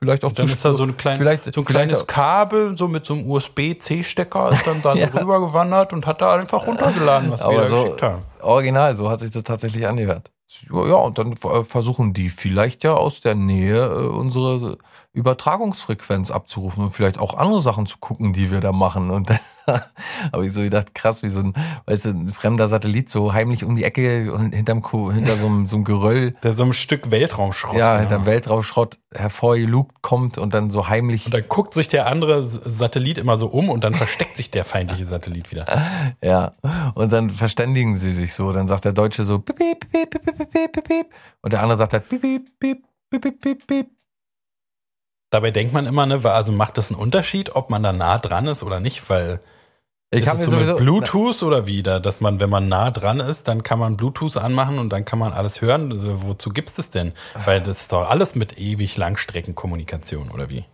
[0.00, 2.88] vielleicht auch dann zu ist da so ein, klein, vielleicht, so ein kleines Kabel, so
[2.88, 5.12] mit so einem USB-C-Stecker, ist dann da Ja.
[5.12, 8.22] so rübergewandert und hat da einfach runtergeladen, was wir Aber da so- geschickt haben.
[8.40, 10.32] Original, so hat sich das tatsächlich angehört.
[10.72, 14.76] Ja, und dann äh, versuchen die vielleicht ja aus der Nähe äh, unsere
[15.12, 19.10] Übertragungsfrequenz abzurufen und vielleicht auch andere Sachen zu gucken, die wir da machen.
[19.10, 21.54] Und dann habe ich so gedacht, krass, wie so ein,
[21.86, 25.46] weißt du, ein fremder Satellit so heimlich um die Ecke und hinterm Kuh, hinter so
[25.46, 26.34] einem, so einem Geröll.
[26.40, 27.76] Da so ein Stück Weltraumschrott.
[27.76, 28.26] Ja, hinter ja.
[28.26, 31.26] Weltraumschrott hervorgelugt kommt und dann so heimlich.
[31.26, 34.64] Und dann guckt sich der andere Satellit immer so um und dann versteckt sich der
[34.64, 35.66] feindliche Satellit wieder.
[36.22, 36.52] Ja.
[36.94, 38.52] Und dann verständigen sie sich so.
[38.52, 41.06] Dann sagt der Deutsche so bip, bip, bip, bip, bip, bip, bip.
[41.42, 43.66] Und der andere sagt halt bip, bip, bip, bip, bip.
[43.66, 43.86] piep.
[45.32, 48.46] Dabei denkt man immer, ne, also macht das einen Unterschied, ob man da nah dran
[48.46, 49.40] ist oder nicht, weil
[50.10, 52.90] Ich ist habe es so mit Bluetooth oder wie da, dass man, wenn man nah
[52.90, 55.90] dran ist, dann kann man Bluetooth anmachen und dann kann man alles hören.
[55.90, 57.12] Also, wozu gibt's das denn?
[57.46, 60.64] Weil das ist doch alles mit ewig Langstreckenkommunikation oder wie?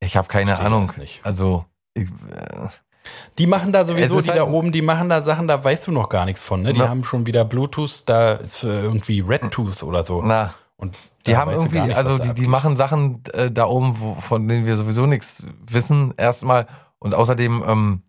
[0.00, 0.90] Ich habe keine Verstehe Ahnung.
[1.22, 2.68] Also, ich, äh,
[3.38, 5.62] Die machen da sowieso, Es die ist da halt- oben, die machen da Sachen, da
[5.62, 6.72] weißt du noch gar nichts von, ne?
[6.72, 10.20] Die Na- haben schon wieder Bluetooth, da ist äh, irgendwie RedTooth oder so.
[10.20, 13.96] na, Und die da haben irgendwie, nicht, also die, die machen Sachen äh, da oben,
[13.98, 16.66] wo, von denen wir sowieso nichts wissen, erstmal.
[16.98, 18.02] Und außerdem ähm,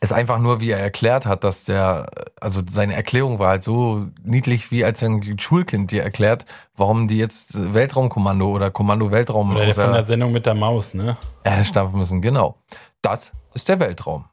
[0.00, 4.02] ist einfach nur, wie er erklärt hat, dass der, also seine Erklärung war halt so
[4.22, 6.44] niedlich, wie als wenn ein Schulkind dir erklärt,
[6.76, 10.94] warum die jetzt Weltraumkommando oder Kommando Weltraum Oder der von der Sendung mit der Maus,
[10.94, 11.16] ne?
[11.44, 12.20] Erde stampfen müssen.
[12.20, 12.56] Genau.
[13.02, 14.26] Das ist der Weltraum.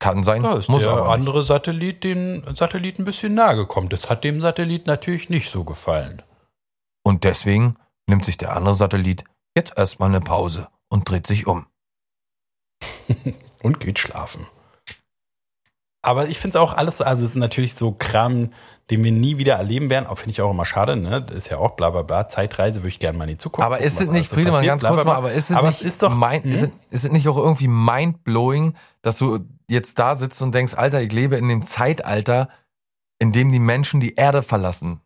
[0.00, 1.10] Kann sein, Da ist muss der aber nicht.
[1.10, 3.88] andere Satellit den Satellit ein bisschen nahe gekommen.
[3.88, 6.22] Das hat dem Satellit natürlich nicht so gefallen.
[7.08, 9.24] Und deswegen nimmt sich der andere Satellit
[9.56, 11.64] jetzt erstmal eine Pause und dreht sich um.
[13.62, 14.46] Und geht schlafen.
[16.02, 18.50] Aber ich finde es auch alles, also es ist natürlich so Kram,
[18.90, 20.06] den wir nie wieder erleben werden.
[20.06, 21.22] Auch finde ich auch immer schade, ne?
[21.22, 22.28] Das ist ja auch bla bla bla.
[22.28, 23.64] Zeitreise würde ich gerne mal in die Zukunft.
[23.64, 25.86] Aber gucken, ist es nicht, Friedemann, ganz kurz mal, aber ist es Aber nicht, es
[25.94, 26.50] ist doch- mind, Hm?
[26.52, 30.74] ist, es, ist es nicht auch irgendwie mindblowing, dass du jetzt da sitzt und denkst,
[30.74, 32.50] Alter, ich lebe in dem Zeitalter,
[33.18, 35.00] in dem die Menschen die Erde verlassen.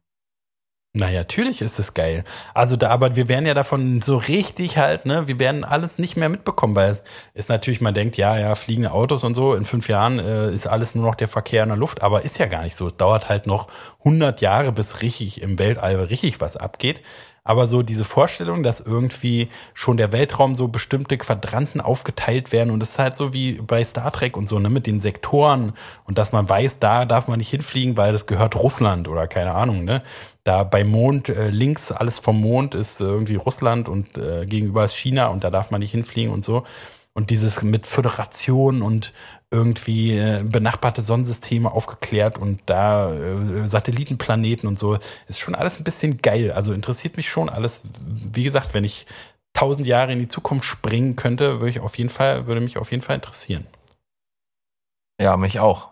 [0.95, 2.23] Na ja, natürlich ist es geil.
[2.53, 6.19] Also da, aber wir werden ja davon so richtig halt, ne, wir werden alles nicht
[6.19, 9.65] mehr mitbekommen, weil es ist natürlich, man denkt, ja, ja, fliegende Autos und so, in
[9.65, 12.45] fünf Jahren äh, ist alles nur noch der Verkehr in der Luft, aber ist ja
[12.45, 12.89] gar nicht so.
[12.89, 13.69] Es dauert halt noch
[14.01, 17.01] 100 Jahre, bis richtig im Weltall richtig was abgeht.
[17.45, 22.81] Aber so diese Vorstellung, dass irgendwie schon der Weltraum so bestimmte Quadranten aufgeteilt werden und
[22.83, 25.73] es ist halt so wie bei Star Trek und so, ne, mit den Sektoren
[26.05, 29.53] und dass man weiß, da darf man nicht hinfliegen, weil das gehört Russland oder keine
[29.55, 30.03] Ahnung, ne.
[30.45, 34.95] Da bei Mond, äh, links alles vom Mond ist irgendwie Russland und äh, gegenüber ist
[34.95, 36.65] China und da darf man nicht hinfliegen und so.
[37.15, 39.13] Und dieses mit Föderation und
[39.53, 44.99] irgendwie äh, benachbarte Sonnensysteme aufgeklärt und da äh, Satellitenplaneten und so.
[45.29, 46.53] Ist schon alles ein bisschen geil.
[46.53, 47.83] Also interessiert mich schon alles.
[48.01, 49.07] Wie gesagt, wenn ich
[49.53, 52.91] tausend Jahre in die Zukunft springen könnte, würde ich auf jeden Fall, würde mich auf
[52.91, 53.67] jeden Fall interessieren.
[55.21, 55.91] Ja, mich auch.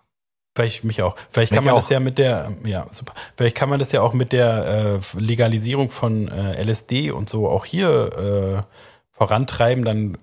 [0.57, 1.14] Vielleicht mich auch.
[1.31, 1.83] Vielleicht kann mich man auch.
[1.83, 3.12] das ja mit der, ja, super.
[3.37, 7.49] Vielleicht kann man das ja auch mit der äh, Legalisierung von äh, LSD und so
[7.49, 9.85] auch hier äh, vorantreiben.
[9.85, 10.18] Dann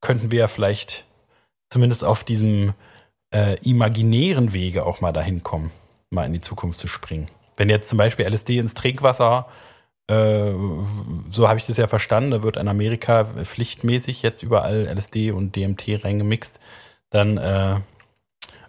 [0.00, 1.04] könnten wir ja vielleicht
[1.70, 2.74] zumindest auf diesem
[3.34, 5.70] äh, imaginären Wege auch mal dahin kommen,
[6.10, 7.28] mal in die Zukunft zu springen.
[7.56, 9.46] Wenn jetzt zum Beispiel LSD ins Trinkwasser,
[10.08, 10.52] äh,
[11.30, 15.56] so habe ich das ja verstanden, da wird in Amerika pflichtmäßig jetzt überall LSD und
[15.56, 16.58] DMT reingemixt,
[17.10, 17.80] dann äh,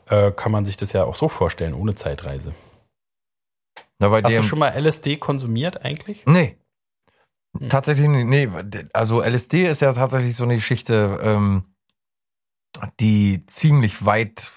[0.08, 2.54] äh, kann man sich das ja auch so vorstellen, ohne Zeitreise.
[4.00, 6.26] Na, Hast du schon mal LSD konsumiert eigentlich?
[6.26, 6.58] Nee.
[7.58, 7.70] Hm.
[7.70, 8.50] Tatsächlich, nee,
[8.94, 11.64] also LSD ist ja tatsächlich so eine Geschichte, ähm,
[13.00, 14.52] die ziemlich weit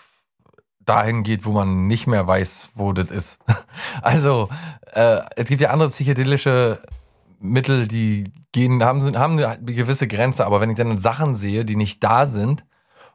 [0.80, 3.38] dahin geht, wo man nicht mehr weiß, wo das ist.
[4.02, 4.48] Also
[4.92, 6.82] äh, es gibt ja andere psychedelische
[7.38, 11.76] Mittel, die gehen, haben, haben eine gewisse Grenze, aber wenn ich dann Sachen sehe, die
[11.76, 12.64] nicht da sind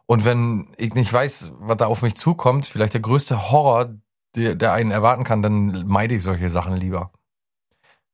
[0.05, 3.95] und wenn ich nicht weiß, was da auf mich zukommt, vielleicht der größte Horror,
[4.35, 7.11] der, der einen erwarten kann, dann meide ich solche Sachen lieber.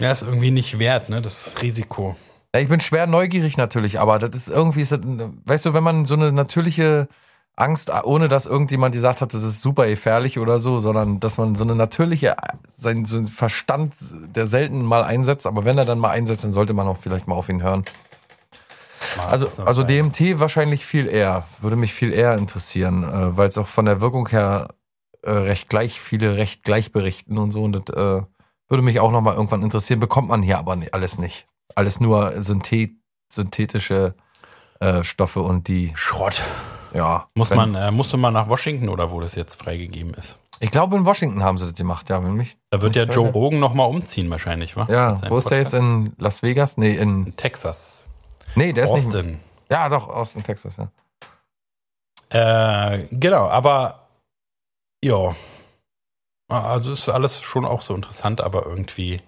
[0.04, 1.22] Ja, ist irgendwie nicht wert, ne?
[1.22, 2.18] Das Risiko.
[2.54, 5.84] Ja, ich bin schwer neugierig natürlich, aber das ist irgendwie, ist das, weißt du, wenn
[5.84, 7.08] man so eine natürliche
[7.56, 11.56] Angst, ohne dass irgendjemand gesagt hat, das ist super gefährlich oder so, sondern dass man
[11.56, 12.36] so eine natürliche,
[12.76, 13.94] sein so Verstand,
[14.36, 17.30] der selten mal einsetzt, aber wenn er dann mal einsetzt, dann sollte man auch vielleicht
[17.30, 17.86] mal auf ihn hören.
[19.30, 23.68] Also, also DMT wahrscheinlich viel eher, würde mich viel eher interessieren, äh, weil es auch
[23.68, 24.68] von der Wirkung her
[25.22, 28.22] äh, recht gleich, viele recht gleich berichten und so und das äh,
[28.74, 32.92] würde mich auch nochmal irgendwann interessieren, bekommt man hier aber alles nicht alles nur Synthet,
[33.32, 34.16] synthetische
[34.80, 35.92] äh, Stoffe und die.
[35.96, 36.42] Schrott.
[36.94, 37.28] Ja.
[37.36, 40.38] Muss wenn, man, äh, musst du mal nach Washington oder wo das jetzt freigegeben ist?
[40.60, 42.20] Ich glaube, in Washington haben sie das gemacht, ja.
[42.22, 44.88] Mich, da wird ja Joe Rogan nochmal umziehen, wahrscheinlich, wa?
[44.90, 46.78] Ja, wo ist der jetzt in Las Vegas?
[46.78, 48.08] Nee, in, in Texas.
[48.56, 48.98] Nee, der Austin.
[49.00, 49.40] ist nicht.
[49.70, 50.90] Ja, doch, Austin, Texas, ja.
[52.30, 54.08] Äh, genau, aber
[55.04, 55.36] ja.
[56.62, 59.22] Also ist alles schon auch so interessant, aber irgendwie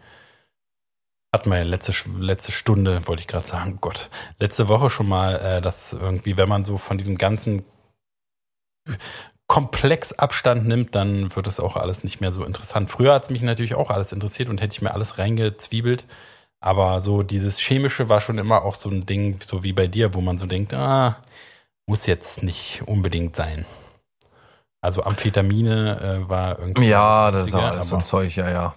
[1.43, 4.09] wir ja letzte, letzte Stunde, wollte ich gerade sagen, Gott,
[4.39, 7.65] letzte Woche schon mal, äh, dass irgendwie, wenn man so von diesem ganzen
[9.47, 12.89] Komplex Abstand nimmt, dann wird es auch alles nicht mehr so interessant.
[12.89, 16.05] Früher hat es mich natürlich auch alles interessiert und hätte ich mir alles reingezwiebelt.
[16.59, 20.13] Aber so dieses Chemische war schon immer auch so ein Ding, so wie bei dir,
[20.15, 21.17] wo man so denkt, ah,
[21.85, 23.65] muss jetzt nicht unbedingt sein.
[24.85, 26.87] Also Amphetamine äh, war irgendwie.
[26.87, 28.75] Ja, das ist auch alles so ein Zeug, ja, ja.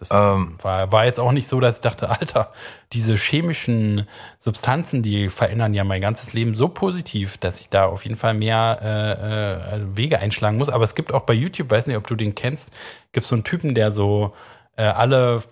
[0.00, 2.52] Das ähm, war, war jetzt auch nicht so, dass ich dachte, Alter,
[2.92, 4.08] diese chemischen
[4.38, 8.32] Substanzen, die verändern ja mein ganzes Leben so positiv, dass ich da auf jeden Fall
[8.32, 10.70] mehr äh, äh, Wege einschlagen muss.
[10.70, 12.70] Aber es gibt auch bei YouTube, weiß nicht, ob du den kennst,
[13.12, 14.32] gibt es so einen Typen, der so
[14.76, 15.42] äh, alle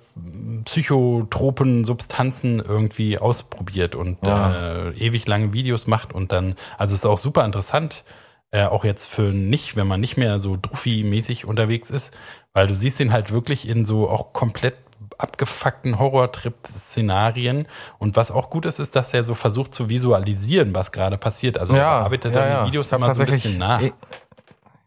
[0.65, 4.89] psychotropen Substanzen irgendwie ausprobiert und ja.
[4.89, 8.05] äh, ewig lange Videos macht und dann, also ist auch super interessant,
[8.51, 12.15] äh, auch jetzt für nicht, wenn man nicht mehr so Druffi-mäßig unterwegs ist,
[12.53, 14.77] weil du siehst ihn halt wirklich in so auch komplett
[15.17, 17.67] abgefuckten Horrortrip-Szenarien.
[17.99, 21.59] Und was auch gut ist, ist, dass er so versucht zu visualisieren, was gerade passiert.
[21.59, 22.61] Also ja, er arbeitet ja, ja.
[22.63, 23.81] die Videos immer so ein bisschen nach.
[23.83, 23.93] Eh,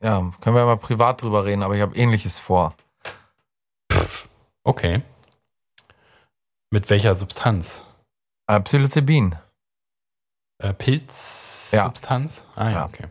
[0.01, 2.75] ja, können wir mal privat drüber reden, aber ich habe ähnliches vor.
[3.91, 4.27] Pff,
[4.63, 5.01] okay.
[6.71, 7.83] Mit welcher Substanz?
[8.47, 9.35] Äh, Psilocybin.
[10.57, 12.43] Äh, Pilzsubstanz?
[12.55, 12.61] Ja.
[12.61, 13.05] Ah ja, okay.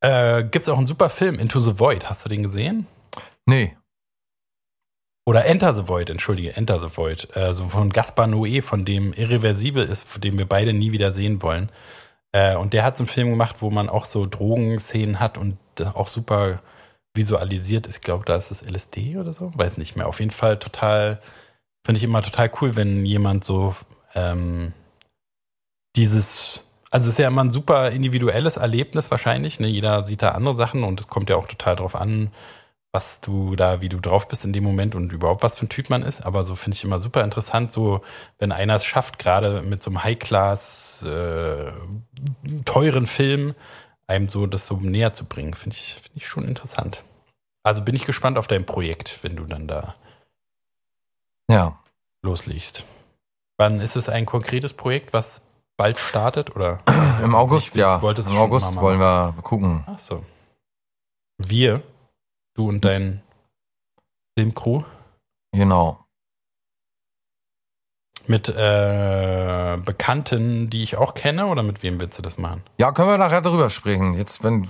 [0.00, 2.08] Äh, Gibt es auch einen super Film, Into the Void.
[2.08, 2.86] Hast du den gesehen?
[3.46, 3.76] Nee.
[5.26, 7.34] Oder Enter the Void, entschuldige, Enter the Void.
[7.34, 11.12] Äh, so von Gaspar Noé, von dem Irreversibel ist, von dem wir beide nie wieder
[11.12, 11.70] sehen wollen.
[12.32, 15.56] Äh, und der hat so einen Film gemacht, wo man auch so Drogenszenen hat und
[15.94, 16.60] auch super
[17.14, 17.96] visualisiert ist.
[17.96, 19.52] Ich glaube, da ist es LSD oder so.
[19.54, 20.08] Weiß nicht mehr.
[20.08, 21.20] Auf jeden Fall total,
[21.86, 23.74] finde ich immer total cool, wenn jemand so
[24.14, 24.72] ähm,
[25.96, 26.60] dieses
[26.94, 29.58] also es ist ja immer ein super individuelles Erlebnis wahrscheinlich.
[29.58, 29.66] Ne?
[29.66, 32.30] Jeder sieht da andere Sachen und es kommt ja auch total drauf an,
[32.92, 35.70] was du da, wie du drauf bist in dem Moment und überhaupt was für ein
[35.70, 36.24] Typ man ist.
[36.24, 38.02] Aber so finde ich immer super interessant, so
[38.38, 41.72] wenn einer es schafft, gerade mit so einem High-Class, äh,
[42.64, 43.56] teuren Film,
[44.06, 47.02] einem so das so näher zu bringen, finde ich, finde ich schon interessant.
[47.64, 49.96] Also bin ich gespannt auf dein Projekt, wenn du dann da
[51.50, 51.76] ja.
[52.22, 52.84] loslegst.
[53.56, 55.42] Wann ist es ein konkretes Projekt, was
[55.76, 56.54] bald startet?
[56.54, 56.80] Oder
[57.22, 57.96] Im August, ja.
[57.96, 59.84] Im August wollen wir gucken.
[59.86, 60.24] Ach so.
[61.38, 61.82] Wir,
[62.56, 63.22] du und dein
[64.38, 64.82] Filmcrew?
[65.52, 66.00] Genau.
[68.26, 72.62] Mit äh, Bekannten, die ich auch kenne, oder mit wem willst du das machen?
[72.78, 74.14] Ja, können wir nachher drüber sprechen.
[74.14, 74.66] Jetzt, wenn.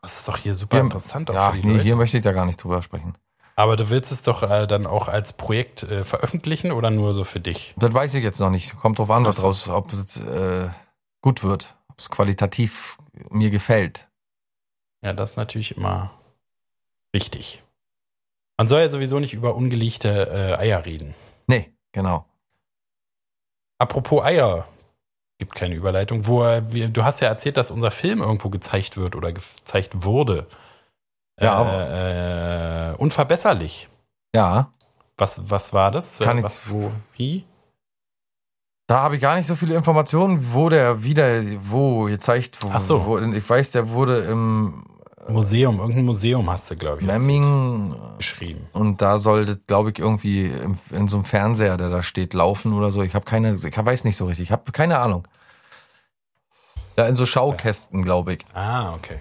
[0.00, 1.28] Das ist doch hier super Hier- interessant.
[1.28, 1.82] Ja, nee, Leute.
[1.82, 3.14] hier möchte ich da gar nicht drüber sprechen.
[3.56, 7.24] Aber du willst es doch äh, dann auch als Projekt äh, veröffentlichen oder nur so
[7.24, 7.74] für dich?
[7.76, 8.76] Das weiß ich jetzt noch nicht.
[8.76, 10.68] Kommt drauf an, was draus, ob es äh,
[11.22, 12.98] gut wird, ob es qualitativ
[13.30, 14.08] mir gefällt.
[15.02, 16.10] Ja, das ist natürlich immer
[17.12, 17.62] wichtig.
[18.56, 21.14] Man soll ja sowieso nicht über ungelegte äh, Eier reden.
[21.46, 22.26] Nee, genau.
[23.78, 24.66] Apropos Eier,
[25.38, 26.26] gibt keine Überleitung.
[26.26, 30.46] Wo, äh, du hast ja erzählt, dass unser Film irgendwo gezeigt wird oder gezeigt wurde.
[31.40, 33.88] Ja, Äh, äh, unverbesserlich.
[34.34, 34.70] Ja,
[35.16, 36.18] Was, was war das?
[36.18, 37.44] Kann Äh, ich- was, wo, wie?
[38.86, 42.74] da habe ich gar nicht so viele Informationen, wo der wieder, wo gezeigt wurde.
[42.76, 43.04] Ach so.
[43.06, 44.84] Wo, ich weiß, der wurde im
[45.28, 48.66] Museum, irgendein Museum hast du, glaube ich, Memming geschrieben.
[48.72, 52.74] und da sollte, glaube ich, irgendwie im, in so einem Fernseher, der da steht, laufen
[52.74, 53.02] oder so.
[53.02, 54.44] Ich habe keine, ich weiß nicht so richtig.
[54.44, 55.26] Ich habe keine Ahnung.
[56.98, 58.40] Ja, in so Schaukästen, glaube ich.
[58.52, 59.20] Ah, okay.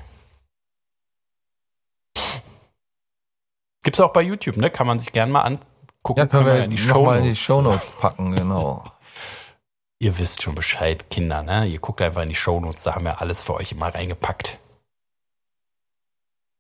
[3.84, 4.70] Gibt's auch bei YouTube, ne?
[4.70, 6.20] Kann man sich gern mal angucken.
[6.20, 7.90] Ja, können wir in die nochmal in die Shownotes.
[7.90, 8.84] Shownotes packen, genau.
[10.00, 11.66] Ihr wisst schon Bescheid, Kinder, ne?
[11.66, 14.58] Ihr guckt einfach in die Shownotes, da haben wir alles für euch immer reingepackt.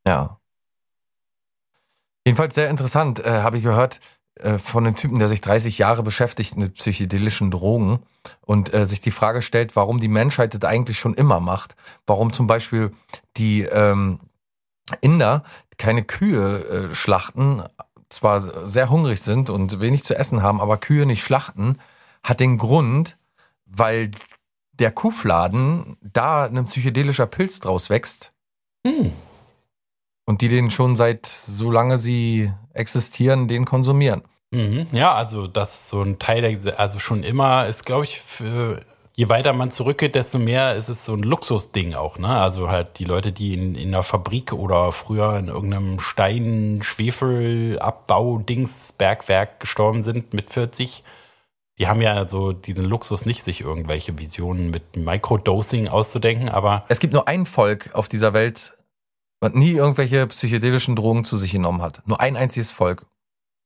[0.05, 0.39] Ja.
[2.25, 3.99] Jedenfalls sehr interessant, äh, habe ich gehört
[4.35, 8.03] äh, von einem Typen, der sich 30 Jahre beschäftigt mit psychedelischen Drogen
[8.41, 11.75] und äh, sich die Frage stellt, warum die Menschheit das eigentlich schon immer macht.
[12.05, 12.93] Warum zum Beispiel
[13.37, 14.19] die ähm,
[15.01, 15.43] Inder
[15.77, 17.63] keine Kühe äh, schlachten,
[18.09, 21.79] zwar sehr hungrig sind und wenig zu essen haben, aber Kühe nicht schlachten,
[22.23, 23.17] hat den Grund,
[23.65, 24.11] weil
[24.73, 28.33] der Kuhfladen da ein psychedelischer Pilz draus wächst
[28.85, 29.13] Hm.
[30.25, 34.23] und die den schon seit solange sie existieren, den konsumieren.
[34.51, 34.87] Mhm.
[34.91, 38.81] Ja, also das ist so ein Teil der, also schon immer ist, glaube ich, für,
[39.15, 42.27] je weiter man zurückgeht, desto mehr ist es so ein Luxusding auch, ne?
[42.27, 47.79] Also halt die Leute, die in, in einer Fabrik oder früher in irgendeinem Stein, Schwefel,
[47.79, 51.03] Abbau, Dings, Bergwerk gestorben sind mit 40,
[51.79, 56.99] die haben ja so diesen Luxus nicht, sich irgendwelche Visionen mit Microdosing auszudenken, aber Es
[56.99, 58.73] gibt nur ein Volk auf dieser Welt,
[59.39, 62.01] was nie irgendwelche psychedelischen Drogen zu sich genommen hat.
[62.05, 63.05] Nur ein einziges Volk.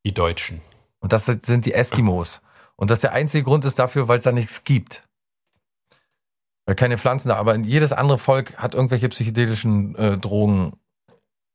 [0.06, 0.62] die Deutschen.
[1.00, 2.42] Und das sind die Eskimos.
[2.76, 5.07] Und das der einzige Grund ist dafür, weil es da nichts gibt.
[6.68, 10.74] Weil keine Pflanzen da, aber jedes andere Volk hat irgendwelche psychedelischen äh, Drogen.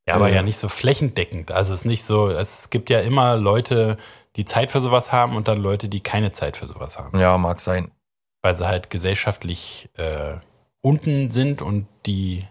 [0.09, 0.35] Ja, aber Äh.
[0.35, 1.53] ja nicht so flächendeckend.
[1.53, 3.99] Also es ist nicht so, es gibt ja immer Leute,
[4.37, 7.19] die Zeit für sowas haben und dann Leute, die keine Zeit für sowas haben.
[7.21, 7.91] Ja, mag sein.
[8.41, 10.37] Weil sie halt gesellschaftlich äh,
[10.81, 12.47] unten sind und die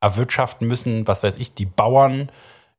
[0.00, 2.30] erwirtschaften müssen, was weiß ich, die Bauern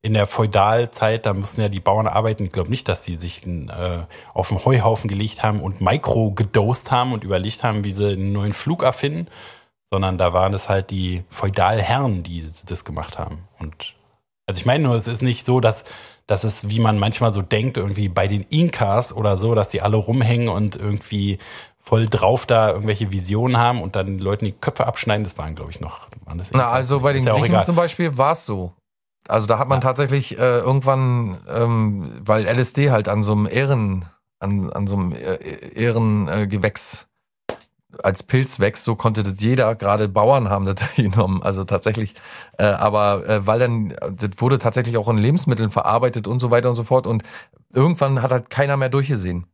[0.03, 2.45] in der Feudalzeit, da mussten ja die Bauern arbeiten.
[2.45, 3.99] Ich glaube nicht, dass die sich äh,
[4.33, 8.31] auf den Heuhaufen gelegt haben und Micro gedost haben und überlegt haben, wie sie einen
[8.33, 9.27] neuen Flug erfinden,
[9.91, 13.47] sondern da waren es halt die Feudalherren, die das- das gemacht haben.
[13.59, 13.93] Und
[14.47, 15.83] also ich meine nur, es ist nicht so, dass,
[16.25, 19.81] dass es, wie man manchmal so denkt, irgendwie bei den Inkas oder so, dass die
[19.81, 21.37] alle rumhängen und irgendwie
[21.83, 25.23] voll drauf da irgendwelche Visionen haben und dann den Leuten die Köpfe abschneiden.
[25.23, 26.07] Das waren, glaube ich, noch.
[26.25, 28.71] Waren das Na, also bei den Ist ja Griechen zum Beispiel war es so.
[29.27, 29.81] Also da hat man Ja.
[29.81, 34.05] tatsächlich äh, irgendwann, ähm, weil LSD halt an so einem Ehren,
[34.39, 35.35] an, an so einem äh,
[35.75, 37.07] Ehrengewächs äh, Gewächs
[38.03, 42.15] als Pilz wächst, so konnte das jeder, gerade Bauern haben das genommen, also tatsächlich,
[42.57, 46.69] äh, aber äh, weil dann, das wurde tatsächlich auch in Lebensmitteln verarbeitet und so weiter
[46.69, 47.23] und so fort und
[47.73, 49.45] irgendwann hat halt keiner mehr durchgesehen.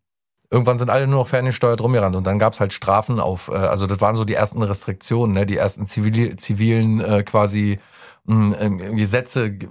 [0.49, 3.87] Irgendwann sind alle nur noch ferngesteuert rumgerannt und dann gab's halt Strafen auf, äh, also
[3.87, 7.79] das waren so die ersten Restriktionen, ne, die ersten zivili zivilen äh, quasi
[8.27, 9.67] Gesetze g-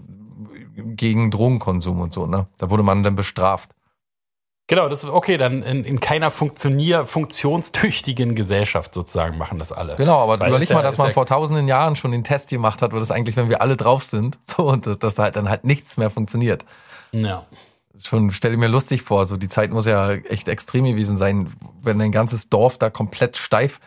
[0.77, 2.47] gegen Drogenkonsum und so, ne?
[2.59, 3.71] Da wurde man dann bestraft.
[4.69, 9.95] Genau, das ist okay, dann in, in keiner funktionier, funktionstüchtigen Gesellschaft sozusagen machen das alle.
[9.97, 12.93] Genau, aber Weil überleg mal, dass man vor tausenden Jahren schon den Test gemacht hat,
[12.93, 15.65] wo das eigentlich, wenn wir alle drauf sind, so und dass, dass halt dann halt
[15.65, 16.65] nichts mehr funktioniert.
[17.13, 17.47] Ja.
[18.03, 21.53] Schon stelle ich mir lustig vor, so die Zeit muss ja echt extrem gewesen sein,
[21.83, 23.79] wenn ein ganzes Dorf da komplett steif,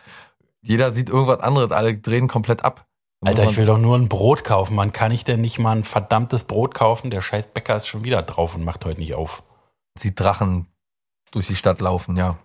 [0.62, 2.86] jeder sieht irgendwas anderes, alle drehen komplett ab.
[3.22, 4.74] Alter, ich will doch nur ein Brot kaufen.
[4.74, 7.10] Man kann ich denn nicht mal ein verdammtes Brot kaufen?
[7.10, 9.42] Der scheiß Bäcker ist schon wieder drauf und macht heute nicht auf.
[9.98, 10.66] sieht Drachen
[11.30, 12.38] durch die Stadt laufen, ja.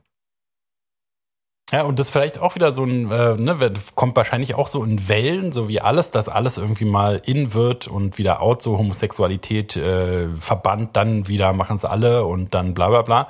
[1.71, 4.83] Ja, und das ist vielleicht auch wieder so ein, äh, ne, kommt wahrscheinlich auch so
[4.83, 8.77] in Wellen, so wie alles, dass alles irgendwie mal in wird und wieder out, so
[8.77, 13.29] Homosexualität äh, verbannt, dann wieder machen es alle und dann bla bla bla.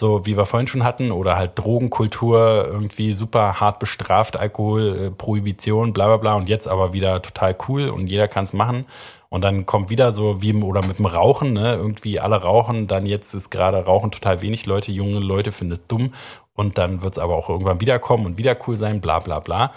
[0.00, 5.10] So wie wir vorhin schon hatten, oder halt Drogenkultur irgendwie super hart bestraft, Alkohol, äh,
[5.10, 8.86] Prohibition, bla bla bla und jetzt aber wieder total cool und jeder kann es machen.
[9.28, 11.76] Und dann kommt wieder so wie oder mit dem Rauchen, ne?
[11.76, 15.86] irgendwie alle rauchen, dann jetzt ist gerade Rauchen total wenig Leute, junge Leute finden es
[15.86, 16.14] dumm
[16.54, 19.72] und dann wird es aber auch irgendwann wiederkommen und wieder cool sein, bla bla bla.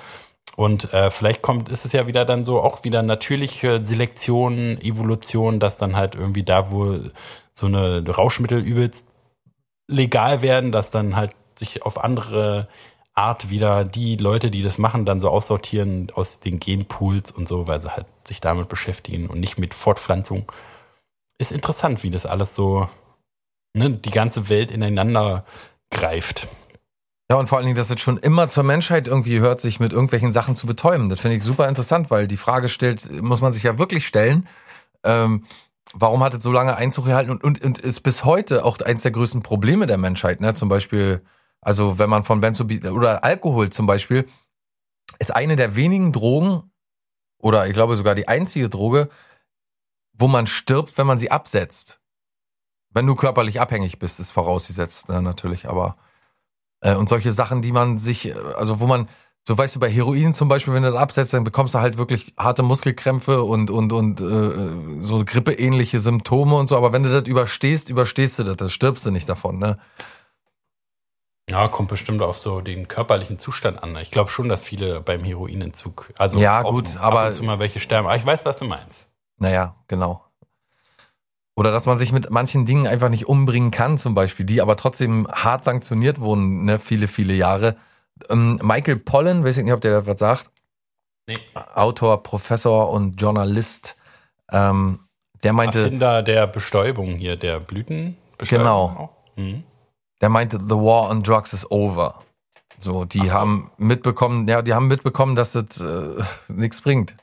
[0.55, 5.59] Und äh, vielleicht kommt, ist es ja wieder dann so auch wieder natürliche Selektion, Evolution,
[5.59, 6.99] dass dann halt irgendwie da, wo
[7.51, 9.12] so eine Rauschmittel übelst
[9.87, 12.67] legal werden, dass dann halt sich auf andere
[13.15, 17.67] Art wieder die Leute, die das machen, dann so aussortieren aus den Genpools und so,
[17.67, 20.51] weil sie halt sich damit beschäftigen und nicht mit Fortpflanzung.
[21.37, 22.89] Ist interessant, wie das alles so,
[23.73, 25.45] ne, die ganze Welt ineinander
[25.91, 26.47] greift.
[27.29, 29.93] Ja, und vor allen Dingen, dass es schon immer zur Menschheit irgendwie hört, sich mit
[29.93, 31.09] irgendwelchen Sachen zu betäuben.
[31.09, 34.47] Das finde ich super interessant, weil die Frage stellt, muss man sich ja wirklich stellen,
[35.03, 35.45] ähm,
[35.93, 39.03] warum hat es so lange Einzug gehalten und, und, und ist bis heute auch eins
[39.03, 40.53] der größten Probleme der Menschheit, ne?
[40.55, 41.23] Zum Beispiel,
[41.61, 44.27] also wenn man von Benzodiazepin oder Alkohol zum Beispiel,
[45.19, 46.71] ist eine der wenigen Drogen
[47.37, 49.09] oder ich glaube sogar die einzige Droge,
[50.13, 52.01] wo man stirbt, wenn man sie absetzt.
[52.89, 55.97] Wenn du körperlich abhängig bist, ist vorausgesetzt, ne, natürlich, aber
[56.81, 59.09] äh, und solche Sachen, die man sich, also wo man,
[59.45, 61.97] so weißt du, bei Heroin zum Beispiel, wenn du das absetzt, dann bekommst du halt
[61.97, 66.77] wirklich harte Muskelkrämpfe und, und, und äh, so grippeähnliche Symptome und so.
[66.77, 69.79] Aber wenn du das überstehst, überstehst du das, das stirbst du nicht davon, ne?
[71.49, 73.97] Ja, kommt bestimmt auf so den körperlichen Zustand an.
[73.97, 77.59] Ich glaube schon, dass viele beim Heroinentzug, also ja, gut, aber ab und zu mal
[77.59, 78.07] welche sterben.
[78.07, 79.09] Aber ich weiß, was du meinst.
[79.39, 80.23] Naja, genau.
[81.55, 84.77] Oder dass man sich mit manchen Dingen einfach nicht umbringen kann, zum Beispiel, die aber
[84.77, 87.75] trotzdem hart sanktioniert wurden, ne, viele, viele Jahre.
[88.29, 90.49] Ähm, Michael Pollen, weiß ich nicht, ob der da was sagt.
[91.27, 91.37] Nee.
[91.75, 93.95] Autor, Professor und Journalist.
[94.51, 94.99] Ähm,
[95.43, 95.79] der meinte.
[95.79, 98.17] Erfinder der Bestäubung hier, der Blüten.
[98.37, 99.15] Genau.
[99.35, 99.63] Mhm.
[100.21, 102.23] Der meinte, the war on drugs is over.
[102.79, 103.31] So, die so.
[103.31, 107.15] haben mitbekommen, ja, die haben mitbekommen, dass das äh, nichts bringt.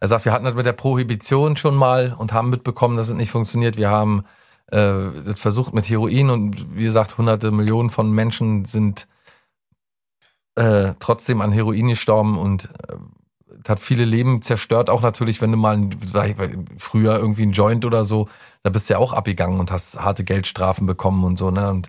[0.00, 3.14] Er sagt, wir hatten das mit der Prohibition schon mal und haben mitbekommen, dass es
[3.14, 3.76] nicht funktioniert.
[3.76, 4.24] Wir haben
[4.70, 9.08] äh, das versucht mit Heroin und wie gesagt, hunderte Millionen von Menschen sind
[10.58, 12.96] äh, trotzdem an Heroin gestorben und äh,
[13.68, 14.90] hat viele Leben zerstört.
[14.90, 15.90] Auch natürlich, wenn du mal
[16.78, 18.28] früher irgendwie ein Joint oder so,
[18.62, 21.70] da bist du ja auch abgegangen und hast harte Geldstrafen bekommen und so, ne?
[21.70, 21.88] Und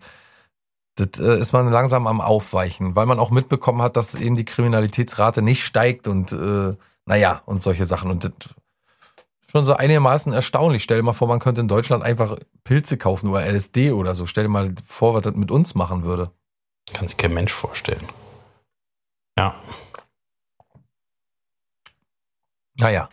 [0.95, 4.45] das äh, ist man langsam am Aufweichen, weil man auch mitbekommen hat, dass eben die
[4.45, 8.11] Kriminalitätsrate nicht steigt und äh, naja, und solche Sachen.
[8.11, 8.33] Und das
[9.49, 10.83] schon so einigermaßen erstaunlich.
[10.83, 14.25] Stell dir mal vor, man könnte in Deutschland einfach Pilze kaufen oder LSD oder so.
[14.25, 16.31] Stell dir mal vor, was das mit uns machen würde.
[16.93, 18.07] Kann sich kein Mensch vorstellen.
[19.39, 19.55] Ja.
[22.75, 23.09] Naja.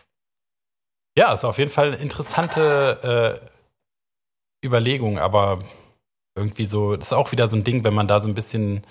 [1.17, 3.41] Ja, ist auf jeden Fall eine interessante
[4.61, 5.63] äh, Überlegung, aber
[6.35, 8.85] irgendwie so, das ist auch wieder so ein Ding, wenn man da so ein bisschen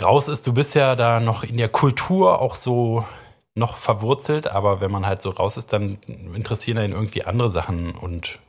[0.00, 0.46] raus ist.
[0.46, 3.06] Du bist ja da noch in der Kultur auch so
[3.54, 5.96] noch verwurzelt, aber wenn man halt so raus ist, dann
[6.34, 8.40] interessieren einen irgendwie andere Sachen und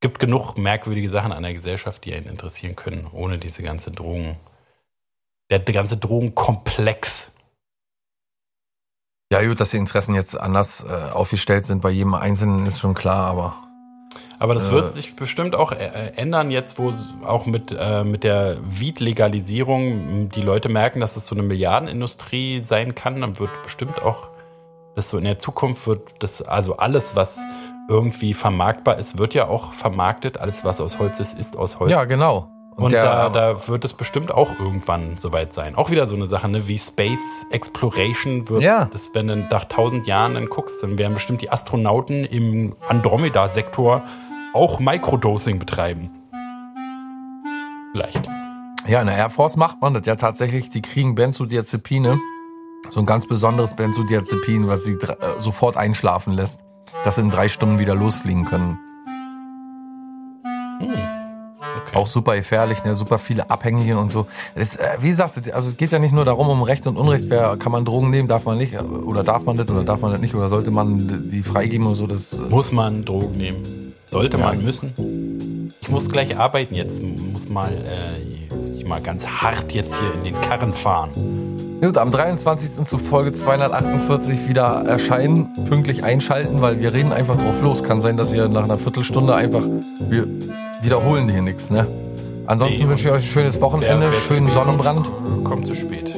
[0.00, 4.38] gibt genug merkwürdige Sachen an der Gesellschaft, die einen interessieren können, ohne diese ganze Drogen
[5.52, 7.30] der, der ganze Drogenkomplex.
[9.30, 12.94] Ja, gut, dass die Interessen jetzt anders äh, aufgestellt sind bei jedem Einzelnen, ist schon
[12.94, 13.56] klar, aber.
[14.38, 16.92] Aber das äh, wird sich bestimmt auch äh, ändern, jetzt, wo
[17.24, 22.94] auch mit, äh, mit der Weed-Legalisierung die Leute merken, dass es so eine Milliardenindustrie sein
[22.94, 23.20] kann.
[23.20, 24.28] Dann wird bestimmt auch,
[24.96, 27.38] das so in der Zukunft wird das, also alles, was
[27.88, 30.38] irgendwie vermarktbar ist, wird ja auch vermarktet.
[30.38, 31.90] Alles, was aus Holz ist, ist aus Holz.
[31.90, 32.50] Ja, genau.
[32.76, 35.74] Und, der, da, da, wird es bestimmt auch irgendwann soweit sein.
[35.74, 36.66] Auch wieder so eine Sache, ne?
[36.66, 38.62] wie Space Exploration wird.
[38.62, 38.86] Ja.
[38.86, 44.02] Das, wenn du nach tausend Jahren dann guckst, dann werden bestimmt die Astronauten im Andromeda-Sektor
[44.54, 46.10] auch Microdosing betreiben.
[47.92, 48.26] Vielleicht.
[48.86, 50.70] Ja, in der Air Force macht man das ja tatsächlich.
[50.70, 52.18] Die kriegen Benzodiazepine.
[52.90, 56.60] So ein ganz besonderes Benzodiazepin, was sie äh, sofort einschlafen lässt.
[57.04, 58.78] Dass sie in drei Stunden wieder losfliegen können.
[61.74, 61.96] Okay.
[61.96, 62.94] Auch super gefährlich, ne?
[62.94, 64.26] super viele Abhängige und so.
[64.54, 67.24] Das, äh, wie gesagt, also es geht ja nicht nur darum, um Recht und Unrecht,
[67.28, 70.12] wer kann man Drogen nehmen, darf man nicht, oder darf man das oder darf man
[70.12, 72.06] das nicht, oder sollte man die freigeben und so.
[72.06, 73.92] Das, äh, muss man Drogen nehmen.
[74.10, 74.46] Sollte ja.
[74.46, 75.72] man müssen.
[75.80, 80.14] Ich muss gleich arbeiten jetzt, muss mal, äh, muss ich mal ganz hart jetzt hier
[80.14, 81.10] in den Karren fahren.
[81.80, 82.84] Gut, am 23.
[82.84, 87.82] zu Folge 248 wieder erscheinen, pünktlich einschalten, weil wir reden einfach drauf los.
[87.82, 89.66] Kann sein, dass ihr nach einer Viertelstunde einfach,
[89.98, 90.28] wir
[90.82, 91.86] wiederholen hier nichts, ne?
[92.46, 95.08] Ansonsten nee, wünsche ich euch ein schönes Wochenende, schönen Sonnenbrand.
[95.44, 96.14] Kommt zu spät.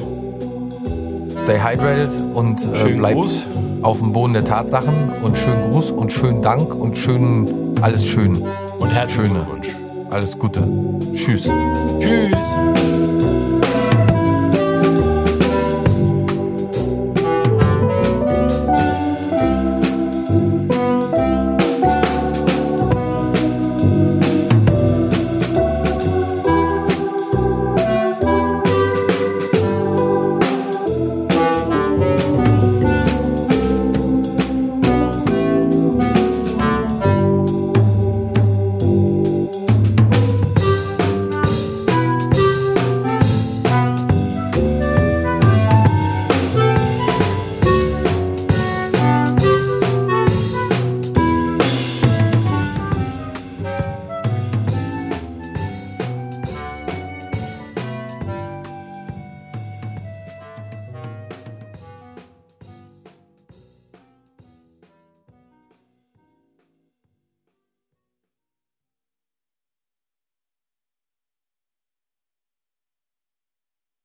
[1.43, 3.45] Stay hydrated und äh, bleibt Gruß.
[3.83, 8.41] auf dem Boden der Tatsachen und schönen Gruß und schönen Dank und schönen alles schön.
[8.79, 9.67] Und herzlichen Glückwunsch.
[10.09, 10.67] alles Gute.
[11.13, 11.43] Tschüss.
[11.99, 12.35] Tschüss.